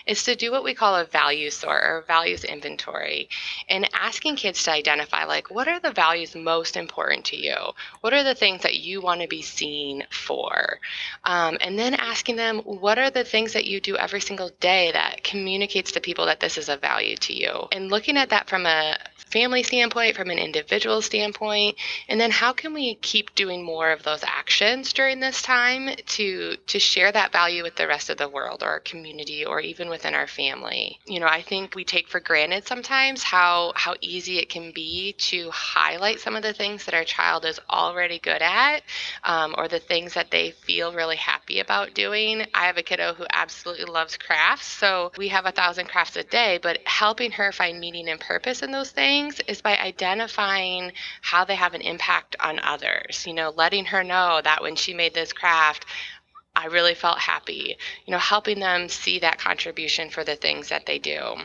is 0.07 0.23
to 0.23 0.35
do 0.35 0.51
what 0.51 0.63
we 0.63 0.73
call 0.73 0.95
a 0.95 1.05
value 1.05 1.51
sort 1.51 1.83
or 1.83 2.03
values 2.07 2.43
inventory, 2.43 3.29
and 3.69 3.87
asking 3.93 4.37
kids 4.37 4.63
to 4.63 4.71
identify 4.71 5.25
like 5.25 5.51
what 5.51 5.67
are 5.67 5.79
the 5.79 5.91
values 5.91 6.35
most 6.35 6.75
important 6.75 7.25
to 7.25 7.37
you, 7.37 7.55
what 8.01 8.11
are 8.11 8.23
the 8.23 8.33
things 8.33 8.63
that 8.63 8.79
you 8.79 9.01
want 9.01 9.21
to 9.21 9.27
be 9.27 9.43
seen 9.43 10.03
for, 10.09 10.79
um, 11.25 11.57
and 11.61 11.77
then 11.77 11.93
asking 11.93 12.37
them 12.37 12.59
what 12.59 12.97
are 12.97 13.11
the 13.11 13.23
things 13.23 13.53
that 13.53 13.65
you 13.65 13.79
do 13.79 13.95
every 13.97 14.21
single 14.21 14.49
day 14.59 14.91
that 14.91 15.23
communicates 15.23 15.91
to 15.91 16.01
people 16.01 16.25
that 16.25 16.39
this 16.39 16.57
is 16.57 16.67
a 16.69 16.77
value 16.77 17.15
to 17.17 17.33
you 17.33 17.50
and 17.71 17.89
looking 17.89 18.17
at 18.17 18.29
that 18.29 18.49
from 18.49 18.65
a 18.65 18.97
family 19.31 19.63
standpoint, 19.63 20.15
from 20.15 20.29
an 20.29 20.37
individual 20.37 21.01
standpoint, 21.01 21.77
and 22.09 22.19
then 22.19 22.31
how 22.31 22.51
can 22.51 22.73
we 22.73 22.95
keep 22.95 23.33
doing 23.33 23.63
more 23.63 23.91
of 23.91 24.03
those 24.03 24.23
actions 24.23 24.93
during 24.93 25.19
this 25.19 25.41
time 25.41 25.89
to 26.05 26.57
to 26.67 26.79
share 26.79 27.11
that 27.11 27.31
value 27.31 27.63
with 27.63 27.75
the 27.75 27.87
rest 27.87 28.09
of 28.09 28.17
the 28.17 28.27
world 28.27 28.61
or 28.61 28.67
our 28.67 28.79
community 28.81 29.45
or 29.45 29.59
even 29.61 29.89
within 29.89 30.13
our 30.13 30.27
family. 30.27 30.99
You 31.05 31.19
know, 31.19 31.27
I 31.27 31.41
think 31.41 31.75
we 31.75 31.83
take 31.83 32.07
for 32.07 32.19
granted 32.19 32.67
sometimes 32.67 33.23
how 33.23 33.71
how 33.75 33.95
easy 34.01 34.37
it 34.37 34.49
can 34.49 34.71
be 34.71 35.13
to 35.13 35.49
highlight 35.51 36.19
some 36.19 36.35
of 36.35 36.43
the 36.43 36.53
things 36.53 36.85
that 36.85 36.93
our 36.93 37.05
child 37.05 37.45
is 37.45 37.59
already 37.69 38.19
good 38.19 38.41
at 38.41 38.83
um, 39.23 39.55
or 39.57 39.67
the 39.67 39.79
things 39.79 40.13
that 40.13 40.31
they 40.31 40.51
feel 40.51 40.93
really 40.93 41.15
happy 41.15 41.59
about 41.59 41.93
doing. 41.93 42.45
I 42.53 42.65
have 42.65 42.77
a 42.77 42.83
kiddo 42.83 43.13
who 43.13 43.25
absolutely 43.31 43.85
loves 43.85 44.17
crafts, 44.17 44.67
so 44.67 45.11
we 45.17 45.29
have 45.29 45.45
a 45.45 45.51
thousand 45.51 45.87
crafts 45.87 46.17
a 46.17 46.23
day, 46.23 46.59
but 46.61 46.79
helping 46.85 47.31
her 47.31 47.40
find 47.51 47.79
meaning 47.79 48.09
and 48.09 48.19
purpose 48.19 48.61
in 48.61 48.71
those 48.71 48.91
things 48.91 49.11
things 49.21 49.39
is 49.47 49.61
by 49.61 49.77
identifying 49.77 50.91
how 51.21 51.43
they 51.43 51.55
have 51.55 51.73
an 51.73 51.81
impact 51.81 52.35
on 52.39 52.59
others. 52.59 53.25
You 53.25 53.33
know, 53.33 53.49
letting 53.49 53.85
her 53.85 54.03
know 54.03 54.41
that 54.43 54.61
when 54.61 54.75
she 54.75 54.93
made 54.93 55.13
this 55.13 55.33
craft, 55.33 55.85
I 56.55 56.65
really 56.67 56.95
felt 56.95 57.19
happy. 57.19 57.77
You 58.05 58.11
know, 58.11 58.19
helping 58.19 58.59
them 58.59 58.89
see 58.89 59.19
that 59.19 59.39
contribution 59.39 60.09
for 60.09 60.23
the 60.23 60.35
things 60.35 60.69
that 60.69 60.85
they 60.85 60.99
do. 60.99 61.37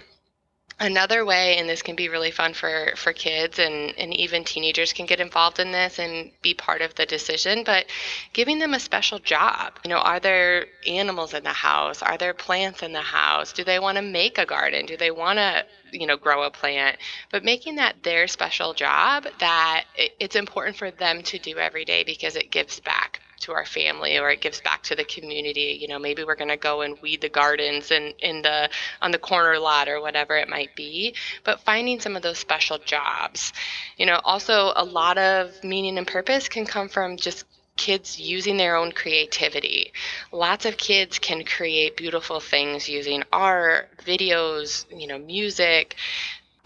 Another 0.78 1.24
way, 1.24 1.56
and 1.56 1.66
this 1.66 1.80
can 1.80 1.96
be 1.96 2.10
really 2.10 2.30
fun 2.30 2.52
for, 2.52 2.92
for 2.96 3.14
kids 3.14 3.58
and, 3.58 3.94
and 3.96 4.12
even 4.12 4.44
teenagers 4.44 4.92
can 4.92 5.06
get 5.06 5.20
involved 5.20 5.58
in 5.58 5.72
this 5.72 5.98
and 5.98 6.30
be 6.42 6.52
part 6.52 6.82
of 6.82 6.94
the 6.96 7.06
decision, 7.06 7.64
but 7.64 7.86
giving 8.34 8.58
them 8.58 8.74
a 8.74 8.80
special 8.80 9.18
job. 9.18 9.78
You 9.84 9.88
know, 9.88 9.96
are 9.96 10.20
there 10.20 10.66
animals 10.86 11.32
in 11.32 11.44
the 11.44 11.48
house? 11.48 12.02
Are 12.02 12.18
there 12.18 12.34
plants 12.34 12.82
in 12.82 12.92
the 12.92 13.00
house? 13.00 13.54
Do 13.54 13.64
they 13.64 13.78
want 13.78 13.96
to 13.96 14.02
make 14.02 14.36
a 14.36 14.44
garden? 14.44 14.84
Do 14.84 14.98
they 14.98 15.10
want 15.10 15.38
to, 15.38 15.64
you 15.92 16.06
know, 16.06 16.18
grow 16.18 16.42
a 16.42 16.50
plant? 16.50 16.98
But 17.32 17.42
making 17.42 17.76
that 17.76 18.02
their 18.02 18.28
special 18.28 18.74
job 18.74 19.26
that 19.40 19.84
it's 19.96 20.36
important 20.36 20.76
for 20.76 20.90
them 20.90 21.22
to 21.22 21.38
do 21.38 21.56
every 21.56 21.86
day 21.86 22.04
because 22.04 22.36
it 22.36 22.50
gives 22.50 22.80
back 22.80 23.22
to 23.40 23.52
our 23.52 23.64
family 23.64 24.18
or 24.18 24.30
it 24.30 24.40
gives 24.40 24.60
back 24.60 24.82
to 24.82 24.94
the 24.94 25.04
community 25.04 25.78
you 25.80 25.88
know 25.88 25.98
maybe 25.98 26.24
we're 26.24 26.34
going 26.34 26.48
to 26.48 26.56
go 26.56 26.82
and 26.82 27.00
weed 27.02 27.20
the 27.20 27.28
gardens 27.28 27.90
and 27.90 28.14
in 28.20 28.42
the 28.42 28.68
on 29.02 29.10
the 29.10 29.18
corner 29.18 29.58
lot 29.58 29.88
or 29.88 30.00
whatever 30.00 30.36
it 30.36 30.48
might 30.48 30.74
be. 30.76 31.14
But 31.44 31.60
finding 31.60 32.00
some 32.00 32.16
of 32.16 32.22
those 32.22 32.38
special 32.38 32.78
jobs. 32.78 33.52
You 33.96 34.06
know 34.06 34.20
also 34.24 34.72
a 34.76 34.84
lot 34.84 35.18
of 35.18 35.62
meaning 35.62 35.98
and 35.98 36.06
purpose 36.06 36.48
can 36.48 36.66
come 36.66 36.88
from 36.88 37.16
just 37.16 37.44
kids 37.76 38.18
using 38.18 38.56
their 38.56 38.76
own 38.76 38.90
creativity. 38.90 39.92
Lots 40.32 40.64
of 40.64 40.78
kids 40.78 41.18
can 41.18 41.44
create 41.44 41.96
beautiful 41.96 42.40
things 42.40 42.88
using 42.88 43.22
art, 43.32 43.90
videos, 43.98 44.86
you 44.98 45.06
know, 45.06 45.18
music 45.18 45.94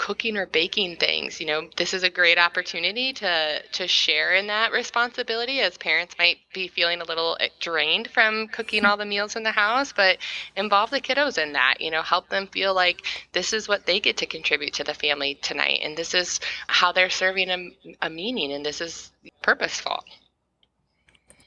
cooking 0.00 0.38
or 0.38 0.46
baking 0.46 0.96
things 0.96 1.38
you 1.40 1.46
know 1.46 1.68
this 1.76 1.92
is 1.92 2.02
a 2.02 2.08
great 2.08 2.38
opportunity 2.38 3.12
to 3.12 3.62
to 3.70 3.86
share 3.86 4.34
in 4.34 4.46
that 4.46 4.72
responsibility 4.72 5.60
as 5.60 5.76
parents 5.76 6.14
might 6.18 6.38
be 6.54 6.68
feeling 6.68 7.02
a 7.02 7.04
little 7.04 7.36
eh, 7.38 7.50
drained 7.60 8.08
from 8.08 8.48
cooking 8.48 8.86
all 8.86 8.96
the 8.96 9.04
meals 9.04 9.36
in 9.36 9.42
the 9.42 9.50
house 9.50 9.92
but 9.92 10.16
involve 10.56 10.88
the 10.88 11.02
kiddos 11.02 11.36
in 11.36 11.52
that 11.52 11.74
you 11.80 11.90
know 11.90 12.00
help 12.00 12.30
them 12.30 12.46
feel 12.46 12.74
like 12.74 13.02
this 13.32 13.52
is 13.52 13.68
what 13.68 13.84
they 13.84 14.00
get 14.00 14.16
to 14.16 14.24
contribute 14.24 14.72
to 14.72 14.84
the 14.84 14.94
family 14.94 15.34
tonight 15.42 15.80
and 15.82 15.98
this 15.98 16.14
is 16.14 16.40
how 16.66 16.90
they're 16.90 17.10
serving 17.10 17.50
a, 17.50 18.06
a 18.06 18.08
meaning 18.08 18.54
and 18.54 18.64
this 18.64 18.80
is 18.80 19.12
purposeful 19.42 20.02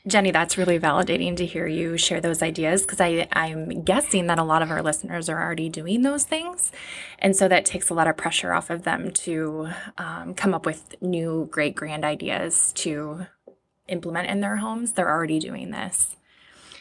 Jenny, 0.06 0.32
that's 0.32 0.58
really 0.58 0.78
validating 0.80 1.38
to 1.38 1.46
hear 1.46 1.66
you 1.66 1.98
share 1.98 2.20
those 2.20 2.42
ideas 2.42 2.82
because 2.82 3.00
I'm 3.00 3.84
guessing 3.84 4.28
that 4.28 4.38
a 4.38 4.44
lot 4.44 4.62
of 4.62 4.70
our 4.70 4.82
listeners 4.82 5.30
are 5.30 5.42
already 5.42 5.70
doing 5.70 6.02
those 6.02 6.26
things. 6.26 6.74
And 7.20 7.36
so 7.36 7.48
that 7.48 7.64
takes 7.64 7.90
a 7.90 7.94
lot 7.94 8.08
of 8.08 8.18
pressure 8.18 8.52
off 8.52 8.70
of 8.70 8.84
them 8.84 9.12
to 9.12 9.70
um, 9.98 10.34
come 10.34 10.54
up 10.54 10.66
with 10.66 11.02
new, 11.02 11.48
great, 11.50 11.76
grand 11.76 12.04
ideas 12.04 12.74
to 12.78 13.28
implement 13.88 14.30
in 14.30 14.42
their 14.42 14.58
homes. 14.58 14.92
They're 14.92 15.10
already 15.10 15.40
doing 15.40 15.72
this. 15.72 16.18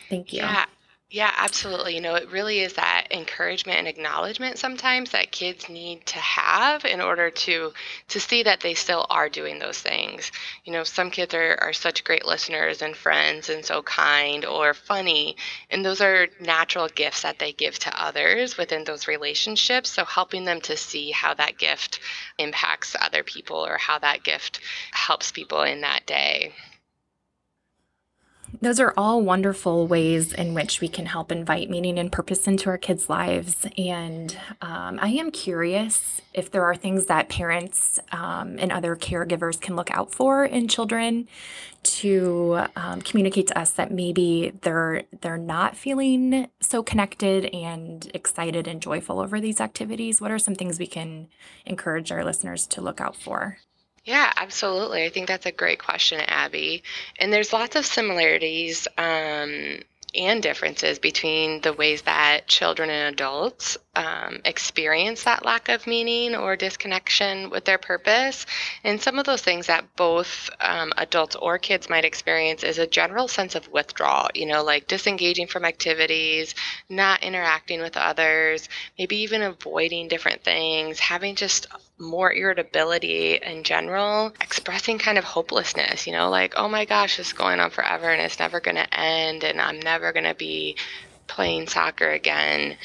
Thank 0.08 0.32
you. 0.32 0.40
Yeah. 0.40 0.64
Yeah, 1.12 1.30
absolutely. 1.36 1.94
You 1.94 2.00
know, 2.00 2.14
it 2.14 2.30
really 2.30 2.60
is 2.60 2.72
that 2.72 3.08
encouragement 3.10 3.78
and 3.78 3.86
acknowledgement 3.86 4.58
sometimes 4.58 5.10
that 5.10 5.30
kids 5.30 5.68
need 5.68 6.06
to 6.06 6.18
have 6.18 6.86
in 6.86 7.02
order 7.02 7.30
to 7.30 7.72
to 8.08 8.18
see 8.20 8.42
that 8.44 8.60
they 8.60 8.72
still 8.74 9.06
are 9.10 9.28
doing 9.28 9.58
those 9.58 9.78
things. 9.78 10.32
You 10.64 10.72
know, 10.72 10.84
some 10.84 11.10
kids 11.10 11.34
are, 11.34 11.56
are 11.60 11.74
such 11.74 12.02
great 12.02 12.24
listeners 12.24 12.80
and 12.82 12.96
friends 12.96 13.50
and 13.50 13.62
so 13.64 13.82
kind 13.82 14.46
or 14.46 14.72
funny. 14.74 15.36
And 15.70 15.84
those 15.84 16.00
are 16.00 16.28
natural 16.40 16.88
gifts 16.88 17.22
that 17.22 17.38
they 17.38 17.52
give 17.52 17.78
to 17.80 18.02
others 18.02 18.56
within 18.56 18.84
those 18.84 19.06
relationships. 19.06 19.90
So 19.90 20.04
helping 20.06 20.46
them 20.46 20.62
to 20.62 20.76
see 20.78 21.10
how 21.12 21.34
that 21.34 21.58
gift 21.58 22.00
impacts 22.38 22.96
other 22.98 23.22
people 23.22 23.64
or 23.64 23.76
how 23.76 23.98
that 23.98 24.24
gift 24.24 24.60
helps 24.92 25.30
people 25.30 25.62
in 25.62 25.82
that 25.82 26.06
day. 26.06 26.54
Those 28.62 28.78
are 28.78 28.94
all 28.96 29.20
wonderful 29.22 29.88
ways 29.88 30.32
in 30.32 30.54
which 30.54 30.80
we 30.80 30.86
can 30.86 31.06
help 31.06 31.32
invite 31.32 31.68
meaning 31.68 31.98
and 31.98 32.12
purpose 32.12 32.46
into 32.46 32.70
our 32.70 32.78
kids' 32.78 33.10
lives. 33.10 33.66
And 33.76 34.38
um, 34.60 35.00
I 35.02 35.08
am 35.08 35.32
curious 35.32 36.20
if 36.32 36.48
there 36.48 36.64
are 36.64 36.76
things 36.76 37.06
that 37.06 37.28
parents 37.28 37.98
um, 38.12 38.60
and 38.60 38.70
other 38.70 38.94
caregivers 38.94 39.60
can 39.60 39.74
look 39.74 39.90
out 39.90 40.14
for 40.14 40.44
in 40.44 40.68
children 40.68 41.26
to 41.82 42.66
um, 42.76 43.02
communicate 43.02 43.48
to 43.48 43.58
us 43.58 43.72
that 43.72 43.90
maybe 43.90 44.52
they're 44.62 45.02
they're 45.22 45.36
not 45.36 45.76
feeling 45.76 46.46
so 46.60 46.84
connected 46.84 47.46
and 47.46 48.12
excited 48.14 48.68
and 48.68 48.80
joyful 48.80 49.18
over 49.18 49.40
these 49.40 49.60
activities. 49.60 50.20
What 50.20 50.30
are 50.30 50.38
some 50.38 50.54
things 50.54 50.78
we 50.78 50.86
can 50.86 51.26
encourage 51.66 52.12
our 52.12 52.24
listeners 52.24 52.68
to 52.68 52.80
look 52.80 53.00
out 53.00 53.16
for? 53.16 53.58
Yeah, 54.04 54.32
absolutely. 54.36 55.04
I 55.04 55.10
think 55.10 55.28
that's 55.28 55.46
a 55.46 55.52
great 55.52 55.78
question, 55.78 56.20
Abby. 56.20 56.82
And 57.18 57.32
there's 57.32 57.52
lots 57.52 57.76
of 57.76 57.86
similarities 57.86 58.88
um, 58.98 59.78
and 60.14 60.42
differences 60.42 60.98
between 60.98 61.60
the 61.60 61.72
ways 61.72 62.02
that 62.02 62.48
children 62.48 62.90
and 62.90 63.14
adults 63.14 63.78
um, 63.94 64.40
experience 64.44 65.24
that 65.24 65.44
lack 65.44 65.68
of 65.68 65.86
meaning 65.86 66.34
or 66.34 66.56
disconnection 66.56 67.50
with 67.50 67.64
their 67.64 67.78
purpose. 67.78 68.46
And 68.84 69.00
some 69.00 69.18
of 69.18 69.26
those 69.26 69.42
things 69.42 69.66
that 69.66 69.96
both 69.96 70.48
um, 70.60 70.92
adults 70.96 71.36
or 71.36 71.58
kids 71.58 71.90
might 71.90 72.04
experience 72.04 72.62
is 72.62 72.78
a 72.78 72.86
general 72.86 73.28
sense 73.28 73.54
of 73.54 73.68
withdrawal, 73.68 74.28
you 74.34 74.46
know, 74.46 74.64
like 74.64 74.86
disengaging 74.86 75.46
from 75.46 75.66
activities, 75.66 76.54
not 76.88 77.22
interacting 77.22 77.80
with 77.80 77.96
others, 77.96 78.68
maybe 78.98 79.16
even 79.16 79.42
avoiding 79.42 80.08
different 80.08 80.42
things, 80.42 80.98
having 80.98 81.34
just 81.34 81.66
more 81.98 82.32
irritability 82.32 83.34
in 83.36 83.62
general, 83.62 84.32
expressing 84.40 84.98
kind 84.98 85.18
of 85.18 85.24
hopelessness, 85.24 86.06
you 86.06 86.12
know, 86.14 86.30
like, 86.30 86.54
oh 86.56 86.68
my 86.68 86.86
gosh, 86.86 87.18
this 87.18 87.28
is 87.28 87.32
going 87.34 87.60
on 87.60 87.70
forever 87.70 88.08
and 88.08 88.22
it's 88.22 88.38
never 88.38 88.58
going 88.58 88.76
to 88.76 88.98
end 88.98 89.44
and 89.44 89.60
I'm 89.60 89.78
never 89.80 90.12
going 90.12 90.24
to 90.24 90.34
be 90.34 90.76
playing 91.26 91.66
soccer 91.66 92.10
again 92.10 92.76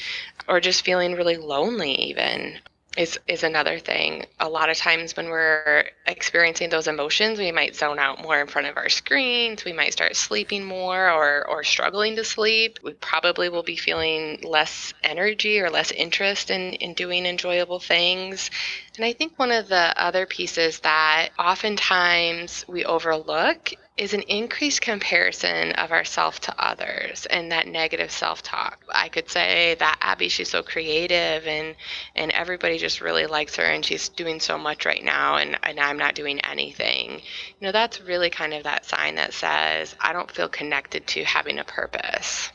or 0.48 0.60
just 0.60 0.84
feeling 0.84 1.14
really 1.14 1.36
lonely 1.36 1.94
even 1.94 2.58
is 2.98 3.18
is 3.28 3.44
another 3.44 3.78
thing. 3.78 4.26
A 4.40 4.48
lot 4.48 4.70
of 4.70 4.76
times 4.76 5.16
when 5.16 5.28
we're 5.28 5.84
experiencing 6.06 6.68
those 6.68 6.88
emotions, 6.88 7.38
we 7.38 7.52
might 7.52 7.76
zone 7.76 7.98
out 7.98 8.20
more 8.20 8.40
in 8.40 8.48
front 8.48 8.66
of 8.66 8.76
our 8.76 8.88
screens. 8.88 9.64
We 9.64 9.72
might 9.72 9.92
start 9.92 10.16
sleeping 10.16 10.64
more 10.64 11.08
or 11.08 11.46
or 11.48 11.62
struggling 11.62 12.16
to 12.16 12.24
sleep. 12.24 12.80
We 12.82 12.94
probably 12.94 13.48
will 13.50 13.62
be 13.62 13.76
feeling 13.76 14.40
less 14.42 14.92
energy 15.04 15.60
or 15.60 15.70
less 15.70 15.92
interest 15.92 16.50
in 16.50 16.72
in 16.74 16.94
doing 16.94 17.24
enjoyable 17.24 17.78
things. 17.78 18.50
And 18.96 19.04
I 19.04 19.12
think 19.12 19.38
one 19.38 19.52
of 19.52 19.68
the 19.68 19.94
other 19.96 20.26
pieces 20.26 20.80
that 20.80 21.28
oftentimes 21.38 22.64
we 22.66 22.84
overlook 22.84 23.74
is 23.98 24.14
an 24.14 24.22
increased 24.22 24.80
comparison 24.80 25.72
of 25.72 25.90
ourself 25.90 26.40
to 26.40 26.54
others 26.64 27.26
and 27.26 27.50
that 27.50 27.66
negative 27.66 28.10
self-talk. 28.10 28.84
I 28.88 29.08
could 29.08 29.28
say 29.28 29.74
that 29.80 29.98
Abby, 30.00 30.28
she's 30.28 30.50
so 30.50 30.62
creative 30.62 31.46
and 31.46 31.74
and 32.14 32.30
everybody 32.30 32.78
just 32.78 33.00
really 33.00 33.26
likes 33.26 33.56
her 33.56 33.64
and 33.64 33.84
she's 33.84 34.08
doing 34.08 34.38
so 34.38 34.56
much 34.56 34.86
right 34.86 35.04
now 35.04 35.36
and, 35.36 35.58
and 35.64 35.80
I'm 35.80 35.98
not 35.98 36.14
doing 36.14 36.40
anything. 36.40 37.14
You 37.60 37.66
know, 37.66 37.72
that's 37.72 38.00
really 38.00 38.30
kind 38.30 38.54
of 38.54 38.62
that 38.62 38.84
sign 38.84 39.16
that 39.16 39.34
says 39.34 39.94
I 40.00 40.12
don't 40.12 40.30
feel 40.30 40.48
connected 40.48 41.06
to 41.08 41.24
having 41.24 41.58
a 41.58 41.64
purpose. 41.64 42.50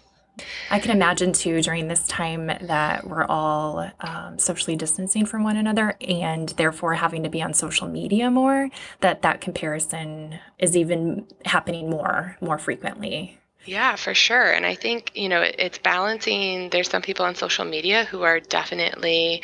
I 0.69 0.79
can 0.79 0.91
imagine 0.91 1.33
too 1.33 1.61
during 1.61 1.87
this 1.87 2.07
time 2.07 2.47
that 2.47 3.05
we're 3.07 3.25
all 3.25 3.89
um, 3.99 4.39
socially 4.39 4.75
distancing 4.75 5.25
from 5.25 5.43
one 5.43 5.57
another 5.57 5.95
and 6.01 6.49
therefore 6.49 6.95
having 6.95 7.23
to 7.23 7.29
be 7.29 7.41
on 7.41 7.53
social 7.53 7.87
media 7.87 8.31
more, 8.31 8.69
that 9.01 9.21
that 9.21 9.41
comparison 9.41 10.39
is 10.57 10.75
even 10.75 11.27
happening 11.45 11.89
more, 11.89 12.37
more 12.41 12.57
frequently. 12.57 13.37
Yeah, 13.65 13.95
for 13.95 14.13
sure. 14.13 14.51
And 14.51 14.65
I 14.65 14.75
think, 14.75 15.11
you 15.15 15.29
know, 15.29 15.41
it's 15.41 15.77
balancing. 15.77 16.69
There's 16.69 16.89
some 16.89 17.01
people 17.01 17.25
on 17.25 17.35
social 17.35 17.63
media 17.63 18.03
who 18.03 18.23
are 18.23 18.39
definitely 18.39 19.41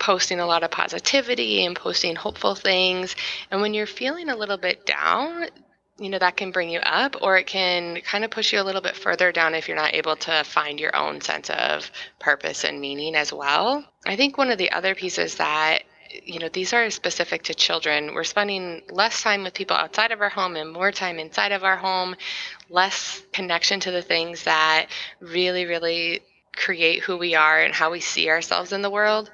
posting 0.00 0.40
a 0.40 0.46
lot 0.46 0.64
of 0.64 0.70
positivity 0.70 1.64
and 1.64 1.76
posting 1.76 2.16
hopeful 2.16 2.54
things. 2.54 3.14
And 3.50 3.60
when 3.60 3.74
you're 3.74 3.86
feeling 3.86 4.28
a 4.28 4.36
little 4.36 4.56
bit 4.56 4.86
down, 4.86 5.46
you 6.00 6.08
know 6.08 6.18
that 6.18 6.36
can 6.36 6.50
bring 6.50 6.70
you 6.70 6.80
up 6.80 7.16
or 7.20 7.36
it 7.36 7.46
can 7.46 8.00
kind 8.00 8.24
of 8.24 8.30
push 8.30 8.52
you 8.52 8.60
a 8.60 8.64
little 8.64 8.80
bit 8.80 8.96
further 8.96 9.30
down 9.30 9.54
if 9.54 9.68
you're 9.68 9.76
not 9.76 9.94
able 9.94 10.16
to 10.16 10.42
find 10.44 10.80
your 10.80 10.96
own 10.96 11.20
sense 11.20 11.50
of 11.50 11.90
purpose 12.18 12.64
and 12.64 12.80
meaning 12.80 13.14
as 13.14 13.32
well. 13.32 13.84
I 14.06 14.16
think 14.16 14.38
one 14.38 14.50
of 14.50 14.58
the 14.58 14.72
other 14.72 14.94
pieces 14.94 15.36
that 15.36 15.82
you 16.24 16.40
know 16.40 16.48
these 16.48 16.72
are 16.72 16.90
specific 16.90 17.44
to 17.44 17.54
children. 17.54 18.14
We're 18.14 18.24
spending 18.24 18.82
less 18.90 19.22
time 19.22 19.44
with 19.44 19.54
people 19.54 19.76
outside 19.76 20.10
of 20.10 20.20
our 20.20 20.30
home 20.30 20.56
and 20.56 20.72
more 20.72 20.90
time 20.90 21.18
inside 21.18 21.52
of 21.52 21.62
our 21.62 21.76
home 21.76 22.16
less 22.70 23.22
connection 23.32 23.78
to 23.80 23.90
the 23.90 24.02
things 24.02 24.44
that 24.44 24.86
really 25.20 25.66
really 25.66 26.22
create 26.56 27.02
who 27.02 27.16
we 27.16 27.34
are 27.34 27.60
and 27.60 27.74
how 27.74 27.90
we 27.90 28.00
see 28.00 28.28
ourselves 28.28 28.72
in 28.72 28.82
the 28.82 28.90
world 28.90 29.30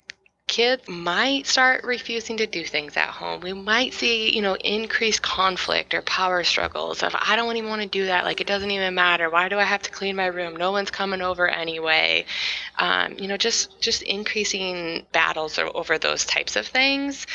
kids 0.49 0.89
might 0.89 1.45
start 1.45 1.83
refusing 1.83 2.37
to 2.37 2.47
do 2.47 2.65
things 2.65 2.97
at 2.97 3.09
home. 3.09 3.41
We 3.41 3.53
might 3.53 3.93
see, 3.93 4.35
you 4.35 4.43
know, 4.43 4.55
increased 4.55 5.21
conflict 5.21 5.93
or 5.93 6.03
power 6.03 6.45
struggles 6.45 7.03
of 7.03 7.17
I 7.19 7.35
don't 7.35 7.57
even 7.57 7.69
want 7.69 7.83
to 7.83 7.89
do 7.89 8.07
that. 8.07 8.25
Like 8.25 8.41
it 8.41 8.47
doesn't 8.47 8.71
even 8.71 8.95
matter. 8.95 9.29
Why 9.29 9.49
do 9.49 9.59
I 9.59 9.65
have 9.65 9.83
to 9.83 9.91
clean 9.91 10.15
my 10.15 10.27
room? 10.27 10.55
No 10.55 10.71
one's 10.71 10.91
coming 10.91 11.21
over 11.21 11.49
anyway. 11.49 12.27
Um, 12.79 13.19
you 13.19 13.27
know, 13.27 13.37
just 13.37 13.81
just 13.81 14.03
increasing 14.03 15.05
battles 15.11 15.59
over 15.59 15.99
those 15.99 16.25
types 16.25 16.57
of 16.57 16.67
things 16.67 17.27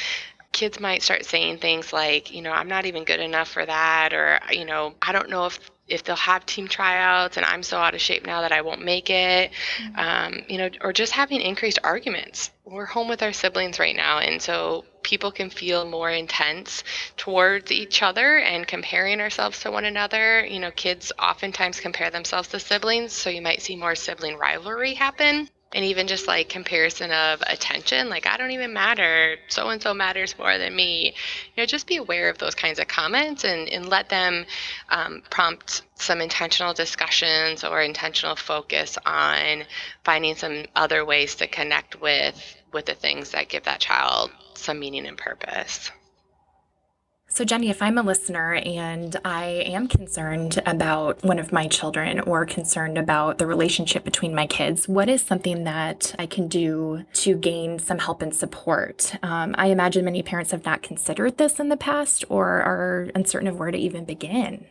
kids 0.53 0.81
might 0.81 1.01
start 1.01 1.23
saying 1.23 1.57
things 1.57 1.93
like, 1.93 2.33
you 2.33 2.41
know, 2.41 2.51
I'm 2.51 2.67
not 2.67 2.85
even 2.85 3.05
good 3.05 3.21
enough 3.21 3.47
for 3.47 3.65
that, 3.65 4.13
or, 4.13 4.37
you 4.51 4.65
know, 4.65 4.93
I 5.01 5.13
don't 5.13 5.29
know 5.29 5.45
if 5.45 5.57
if 5.91 6.03
they'll 6.03 6.15
have 6.15 6.45
team 6.45 6.67
tryouts 6.67 7.37
and 7.37 7.45
I'm 7.45 7.63
so 7.63 7.77
out 7.77 7.93
of 7.93 8.01
shape 8.01 8.25
now 8.25 8.41
that 8.41 8.51
I 8.51 8.61
won't 8.61 8.83
make 8.83 9.09
it, 9.09 9.51
mm-hmm. 9.77 9.99
um, 9.99 10.41
you 10.47 10.57
know, 10.57 10.69
or 10.81 10.93
just 10.93 11.11
having 11.11 11.41
increased 11.41 11.79
arguments. 11.83 12.51
We're 12.65 12.85
home 12.85 13.09
with 13.09 13.21
our 13.21 13.33
siblings 13.33 13.79
right 13.79 13.95
now, 13.95 14.19
and 14.19 14.41
so 14.41 14.85
people 15.03 15.31
can 15.31 15.49
feel 15.49 15.83
more 15.83 16.09
intense 16.09 16.83
towards 17.17 17.71
each 17.71 18.01
other 18.01 18.37
and 18.37 18.67
comparing 18.67 19.19
ourselves 19.19 19.59
to 19.61 19.71
one 19.71 19.85
another. 19.85 20.45
You 20.45 20.59
know, 20.59 20.71
kids 20.71 21.11
oftentimes 21.19 21.79
compare 21.79 22.09
themselves 22.09 22.47
to 22.49 22.59
siblings, 22.59 23.11
so 23.11 23.29
you 23.29 23.41
might 23.41 23.61
see 23.61 23.75
more 23.75 23.95
sibling 23.95 24.37
rivalry 24.37 24.93
happen 24.93 25.49
and 25.73 25.85
even 25.85 26.07
just 26.07 26.27
like 26.27 26.49
comparison 26.49 27.11
of 27.11 27.41
attention 27.47 28.09
like 28.09 28.27
i 28.27 28.37
don't 28.37 28.51
even 28.51 28.73
matter. 28.73 29.37
So 29.47 29.69
and 29.69 29.81
so 29.81 29.93
matters 29.93 30.37
more 30.37 30.57
than 30.57 30.75
me. 30.75 31.13
You 31.55 31.61
know 31.61 31.65
just 31.65 31.87
be 31.87 31.97
aware 31.97 32.29
of 32.29 32.37
those 32.37 32.55
kinds 32.55 32.79
of 32.79 32.87
comments 32.87 33.43
and, 33.43 33.69
and 33.69 33.87
let 33.87 34.09
them 34.09 34.45
um, 34.89 35.21
prompt 35.29 35.83
some 35.95 36.21
intentional 36.21 36.73
discussions 36.73 37.63
or 37.63 37.81
intentional 37.81 38.35
focus 38.35 38.97
on 39.05 39.63
finding 40.03 40.35
some 40.35 40.65
other 40.75 41.05
ways 41.05 41.35
to 41.35 41.47
connect 41.47 42.01
with 42.01 42.55
with 42.73 42.85
the 42.85 42.95
things 42.95 43.31
that 43.31 43.49
give 43.49 43.63
that 43.63 43.79
child 43.79 44.31
some 44.53 44.79
meaning 44.79 45.05
and 45.05 45.17
purpose 45.17 45.91
so, 47.33 47.45
Jenny, 47.45 47.69
if 47.69 47.81
I'm 47.81 47.97
a 47.97 48.01
listener 48.03 48.55
and 48.55 49.15
I 49.23 49.45
am 49.65 49.87
concerned 49.87 50.61
about 50.65 51.23
one 51.23 51.39
of 51.39 51.53
my 51.53 51.67
children 51.67 52.19
or 52.19 52.45
concerned 52.45 52.97
about 52.97 53.37
the 53.37 53.47
relationship 53.47 54.03
between 54.03 54.35
my 54.35 54.45
kids, 54.45 54.87
what 54.87 55.07
is 55.07 55.21
something 55.21 55.63
that 55.63 56.13
I 56.19 56.25
can 56.25 56.49
do 56.49 57.05
to 57.13 57.35
gain 57.37 57.79
some 57.79 57.99
help 57.99 58.21
and 58.21 58.35
support? 58.35 59.15
Um, 59.23 59.55
I 59.57 59.67
imagine 59.67 60.03
many 60.03 60.21
parents 60.21 60.51
have 60.51 60.65
not 60.65 60.81
considered 60.81 61.37
this 61.37 61.57
in 61.57 61.69
the 61.69 61.77
past 61.77 62.25
or 62.27 62.47
are 62.47 63.09
uncertain 63.15 63.47
of 63.47 63.57
where 63.57 63.71
to 63.71 63.77
even 63.77 64.03
begin. 64.03 64.65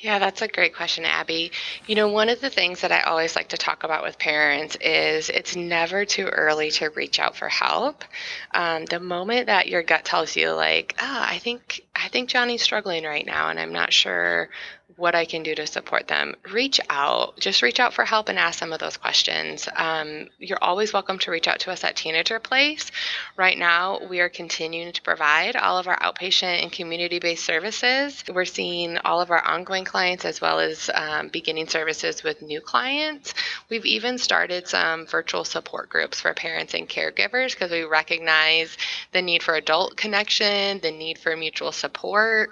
Yeah, 0.00 0.18
that's 0.18 0.42
a 0.42 0.48
great 0.48 0.74
question, 0.74 1.04
Abby. 1.04 1.52
You 1.86 1.94
know, 1.94 2.08
one 2.08 2.28
of 2.28 2.40
the 2.40 2.50
things 2.50 2.80
that 2.82 2.92
I 2.92 3.02
always 3.02 3.36
like 3.36 3.48
to 3.50 3.56
talk 3.56 3.84
about 3.84 4.02
with 4.02 4.18
parents 4.18 4.76
is 4.80 5.30
it's 5.30 5.56
never 5.56 6.04
too 6.04 6.26
early 6.26 6.70
to 6.72 6.90
reach 6.90 7.18
out 7.20 7.36
for 7.36 7.48
help. 7.48 8.04
Um, 8.52 8.84
the 8.86 9.00
moment 9.00 9.46
that 9.46 9.68
your 9.68 9.82
gut 9.82 10.04
tells 10.04 10.36
you, 10.36 10.50
like, 10.52 10.94
oh, 11.00 11.24
I 11.28 11.38
think 11.38 11.82
I 11.94 12.08
think 12.08 12.28
Johnny's 12.28 12.62
struggling 12.62 13.04
right 13.04 13.24
now, 13.24 13.48
and 13.50 13.58
I'm 13.58 13.72
not 13.72 13.92
sure 13.92 14.50
what 14.96 15.14
I 15.14 15.24
can 15.24 15.42
do 15.42 15.54
to 15.54 15.66
support 15.66 16.08
them, 16.08 16.36
reach 16.52 16.80
out. 16.88 17.38
Just 17.38 17.62
reach 17.62 17.80
out 17.80 17.94
for 17.94 18.04
help 18.04 18.28
and 18.28 18.38
ask 18.38 18.58
some 18.58 18.72
of 18.72 18.78
those 18.78 18.96
questions. 18.96 19.68
Um, 19.74 20.28
you're 20.38 20.62
always 20.62 20.92
welcome 20.92 21.18
to 21.20 21.30
reach 21.30 21.48
out 21.48 21.60
to 21.60 21.72
us 21.72 21.82
at 21.82 21.96
Tanager 21.96 22.38
Place. 22.38 22.92
Right 23.36 23.58
now, 23.58 24.00
we 24.08 24.20
are 24.20 24.28
continuing 24.28 24.92
to 24.92 25.02
provide 25.02 25.56
all 25.56 25.78
of 25.78 25.88
our 25.88 25.98
outpatient 25.98 26.62
and 26.62 26.70
community 26.70 27.18
based 27.18 27.44
services. 27.44 28.22
We're 28.32 28.44
seeing 28.44 28.98
all 28.98 29.20
of 29.20 29.30
our 29.30 29.44
ongoing 29.44 29.84
clients 29.84 30.24
as 30.24 30.40
well 30.40 30.60
as 30.60 30.88
um, 30.94 31.28
beginning 31.28 31.68
services 31.68 32.22
with 32.22 32.40
new 32.42 32.60
clients. 32.60 33.34
We've 33.68 33.86
even 33.86 34.18
started 34.18 34.68
some 34.68 35.06
virtual 35.06 35.44
support 35.44 35.88
groups 35.88 36.20
for 36.20 36.32
parents 36.34 36.74
and 36.74 36.88
caregivers 36.88 37.50
because 37.50 37.70
we 37.72 37.82
recognize 37.82 38.76
the 39.12 39.22
need 39.22 39.42
for 39.42 39.54
adult 39.54 39.96
connection, 39.96 40.80
the 40.80 40.92
need 40.92 41.18
for 41.18 41.36
mutual 41.36 41.72
support. 41.72 42.50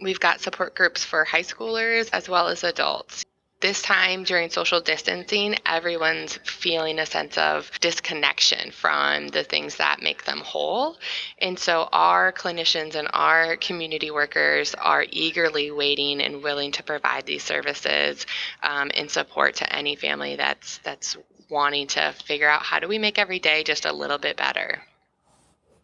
We've 0.00 0.20
got 0.20 0.40
support 0.40 0.74
groups 0.74 1.04
for 1.04 1.24
high 1.24 1.42
schoolers 1.42 2.08
as 2.12 2.28
well 2.28 2.48
as 2.48 2.64
adults. 2.64 3.24
This 3.60 3.82
time 3.82 4.24
during 4.24 4.48
social 4.48 4.80
distancing, 4.80 5.56
everyone's 5.66 6.38
feeling 6.44 6.98
a 6.98 7.04
sense 7.04 7.36
of 7.36 7.70
disconnection 7.80 8.70
from 8.70 9.28
the 9.28 9.44
things 9.44 9.76
that 9.76 10.00
make 10.00 10.24
them 10.24 10.38
whole. 10.38 10.96
And 11.38 11.58
so 11.58 11.86
our 11.92 12.32
clinicians 12.32 12.94
and 12.94 13.08
our 13.12 13.56
community 13.56 14.10
workers 14.10 14.74
are 14.74 15.04
eagerly 15.10 15.70
waiting 15.70 16.22
and 16.22 16.42
willing 16.42 16.72
to 16.72 16.82
provide 16.82 17.26
these 17.26 17.44
services 17.44 18.24
um, 18.62 18.90
in 18.92 19.10
support 19.10 19.56
to 19.56 19.70
any 19.70 19.94
family 19.94 20.36
that's 20.36 20.78
that's 20.78 21.18
wanting 21.50 21.88
to 21.88 22.14
figure 22.24 22.48
out 22.48 22.62
how 22.62 22.78
do 22.78 22.88
we 22.88 22.96
make 22.96 23.18
every 23.18 23.40
day 23.40 23.62
just 23.62 23.84
a 23.84 23.92
little 23.92 24.18
bit 24.18 24.38
better. 24.38 24.80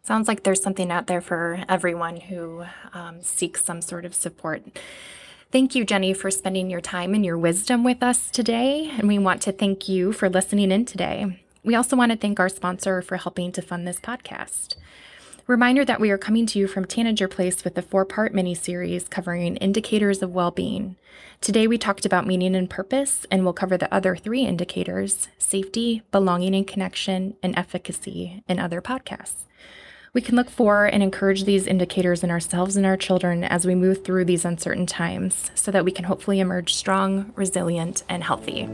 Sounds 0.07 0.29
like 0.29 0.43
there's 0.43 0.63
something 0.63 0.89
out 0.89 1.07
there 1.07 1.19
for 1.19 1.65
everyone 1.67 2.15
who 2.15 2.63
um, 2.93 3.21
seeks 3.21 3.61
some 3.61 3.81
sort 3.81 4.05
of 4.05 4.15
support. 4.15 4.63
Thank 5.51 5.75
you, 5.75 5.83
Jenny, 5.83 6.13
for 6.13 6.31
spending 6.31 6.69
your 6.69 6.79
time 6.79 7.13
and 7.13 7.25
your 7.25 7.37
wisdom 7.37 7.83
with 7.83 8.01
us 8.01 8.31
today. 8.31 8.89
And 8.97 9.09
we 9.09 9.19
want 9.19 9.41
to 9.41 9.51
thank 9.51 9.89
you 9.89 10.13
for 10.13 10.29
listening 10.29 10.71
in 10.71 10.85
today. 10.85 11.43
We 11.61 11.75
also 11.75 11.97
want 11.97 12.13
to 12.13 12.17
thank 12.17 12.39
our 12.39 12.47
sponsor 12.47 13.01
for 13.01 13.17
helping 13.17 13.51
to 13.51 13.61
fund 13.61 13.85
this 13.85 13.99
podcast. 13.99 14.75
Reminder 15.45 15.83
that 15.83 15.99
we 15.99 16.09
are 16.09 16.17
coming 16.17 16.45
to 16.45 16.59
you 16.59 16.67
from 16.67 16.85
Tanager 16.85 17.27
Place 17.27 17.65
with 17.65 17.77
a 17.77 17.81
four 17.81 18.05
part 18.05 18.33
mini 18.33 18.55
series 18.55 19.09
covering 19.09 19.57
indicators 19.57 20.23
of 20.23 20.31
well 20.31 20.51
being. 20.51 20.95
Today 21.41 21.67
we 21.67 21.77
talked 21.77 22.05
about 22.05 22.25
meaning 22.25 22.55
and 22.55 22.69
purpose, 22.69 23.25
and 23.29 23.43
we'll 23.43 23.51
cover 23.51 23.77
the 23.77 23.93
other 23.93 24.15
three 24.15 24.45
indicators 24.45 25.27
safety, 25.37 26.01
belonging 26.13 26.55
and 26.55 26.65
connection, 26.65 27.35
and 27.43 27.57
efficacy 27.57 28.41
in 28.47 28.57
other 28.57 28.81
podcasts. 28.81 29.43
We 30.17 30.21
can 30.21 30.35
look 30.35 30.49
for 30.49 30.87
and 30.87 31.03
encourage 31.03 31.43
these 31.43 31.67
indicators 31.67 32.23
in 32.23 32.31
ourselves 32.31 32.75
and 32.75 32.87
our 32.87 32.97
children 32.97 33.43
as 33.43 33.67
we 33.67 33.75
move 33.75 34.03
through 34.03 34.25
these 34.25 34.45
uncertain 34.45 34.87
times 34.87 35.51
so 35.53 35.69
that 35.69 35.85
we 35.85 35.91
can 35.91 36.05
hopefully 36.05 36.39
emerge 36.39 36.73
strong, 36.73 37.31
resilient, 37.35 38.01
and 38.09 38.23
healthy. 38.23 38.67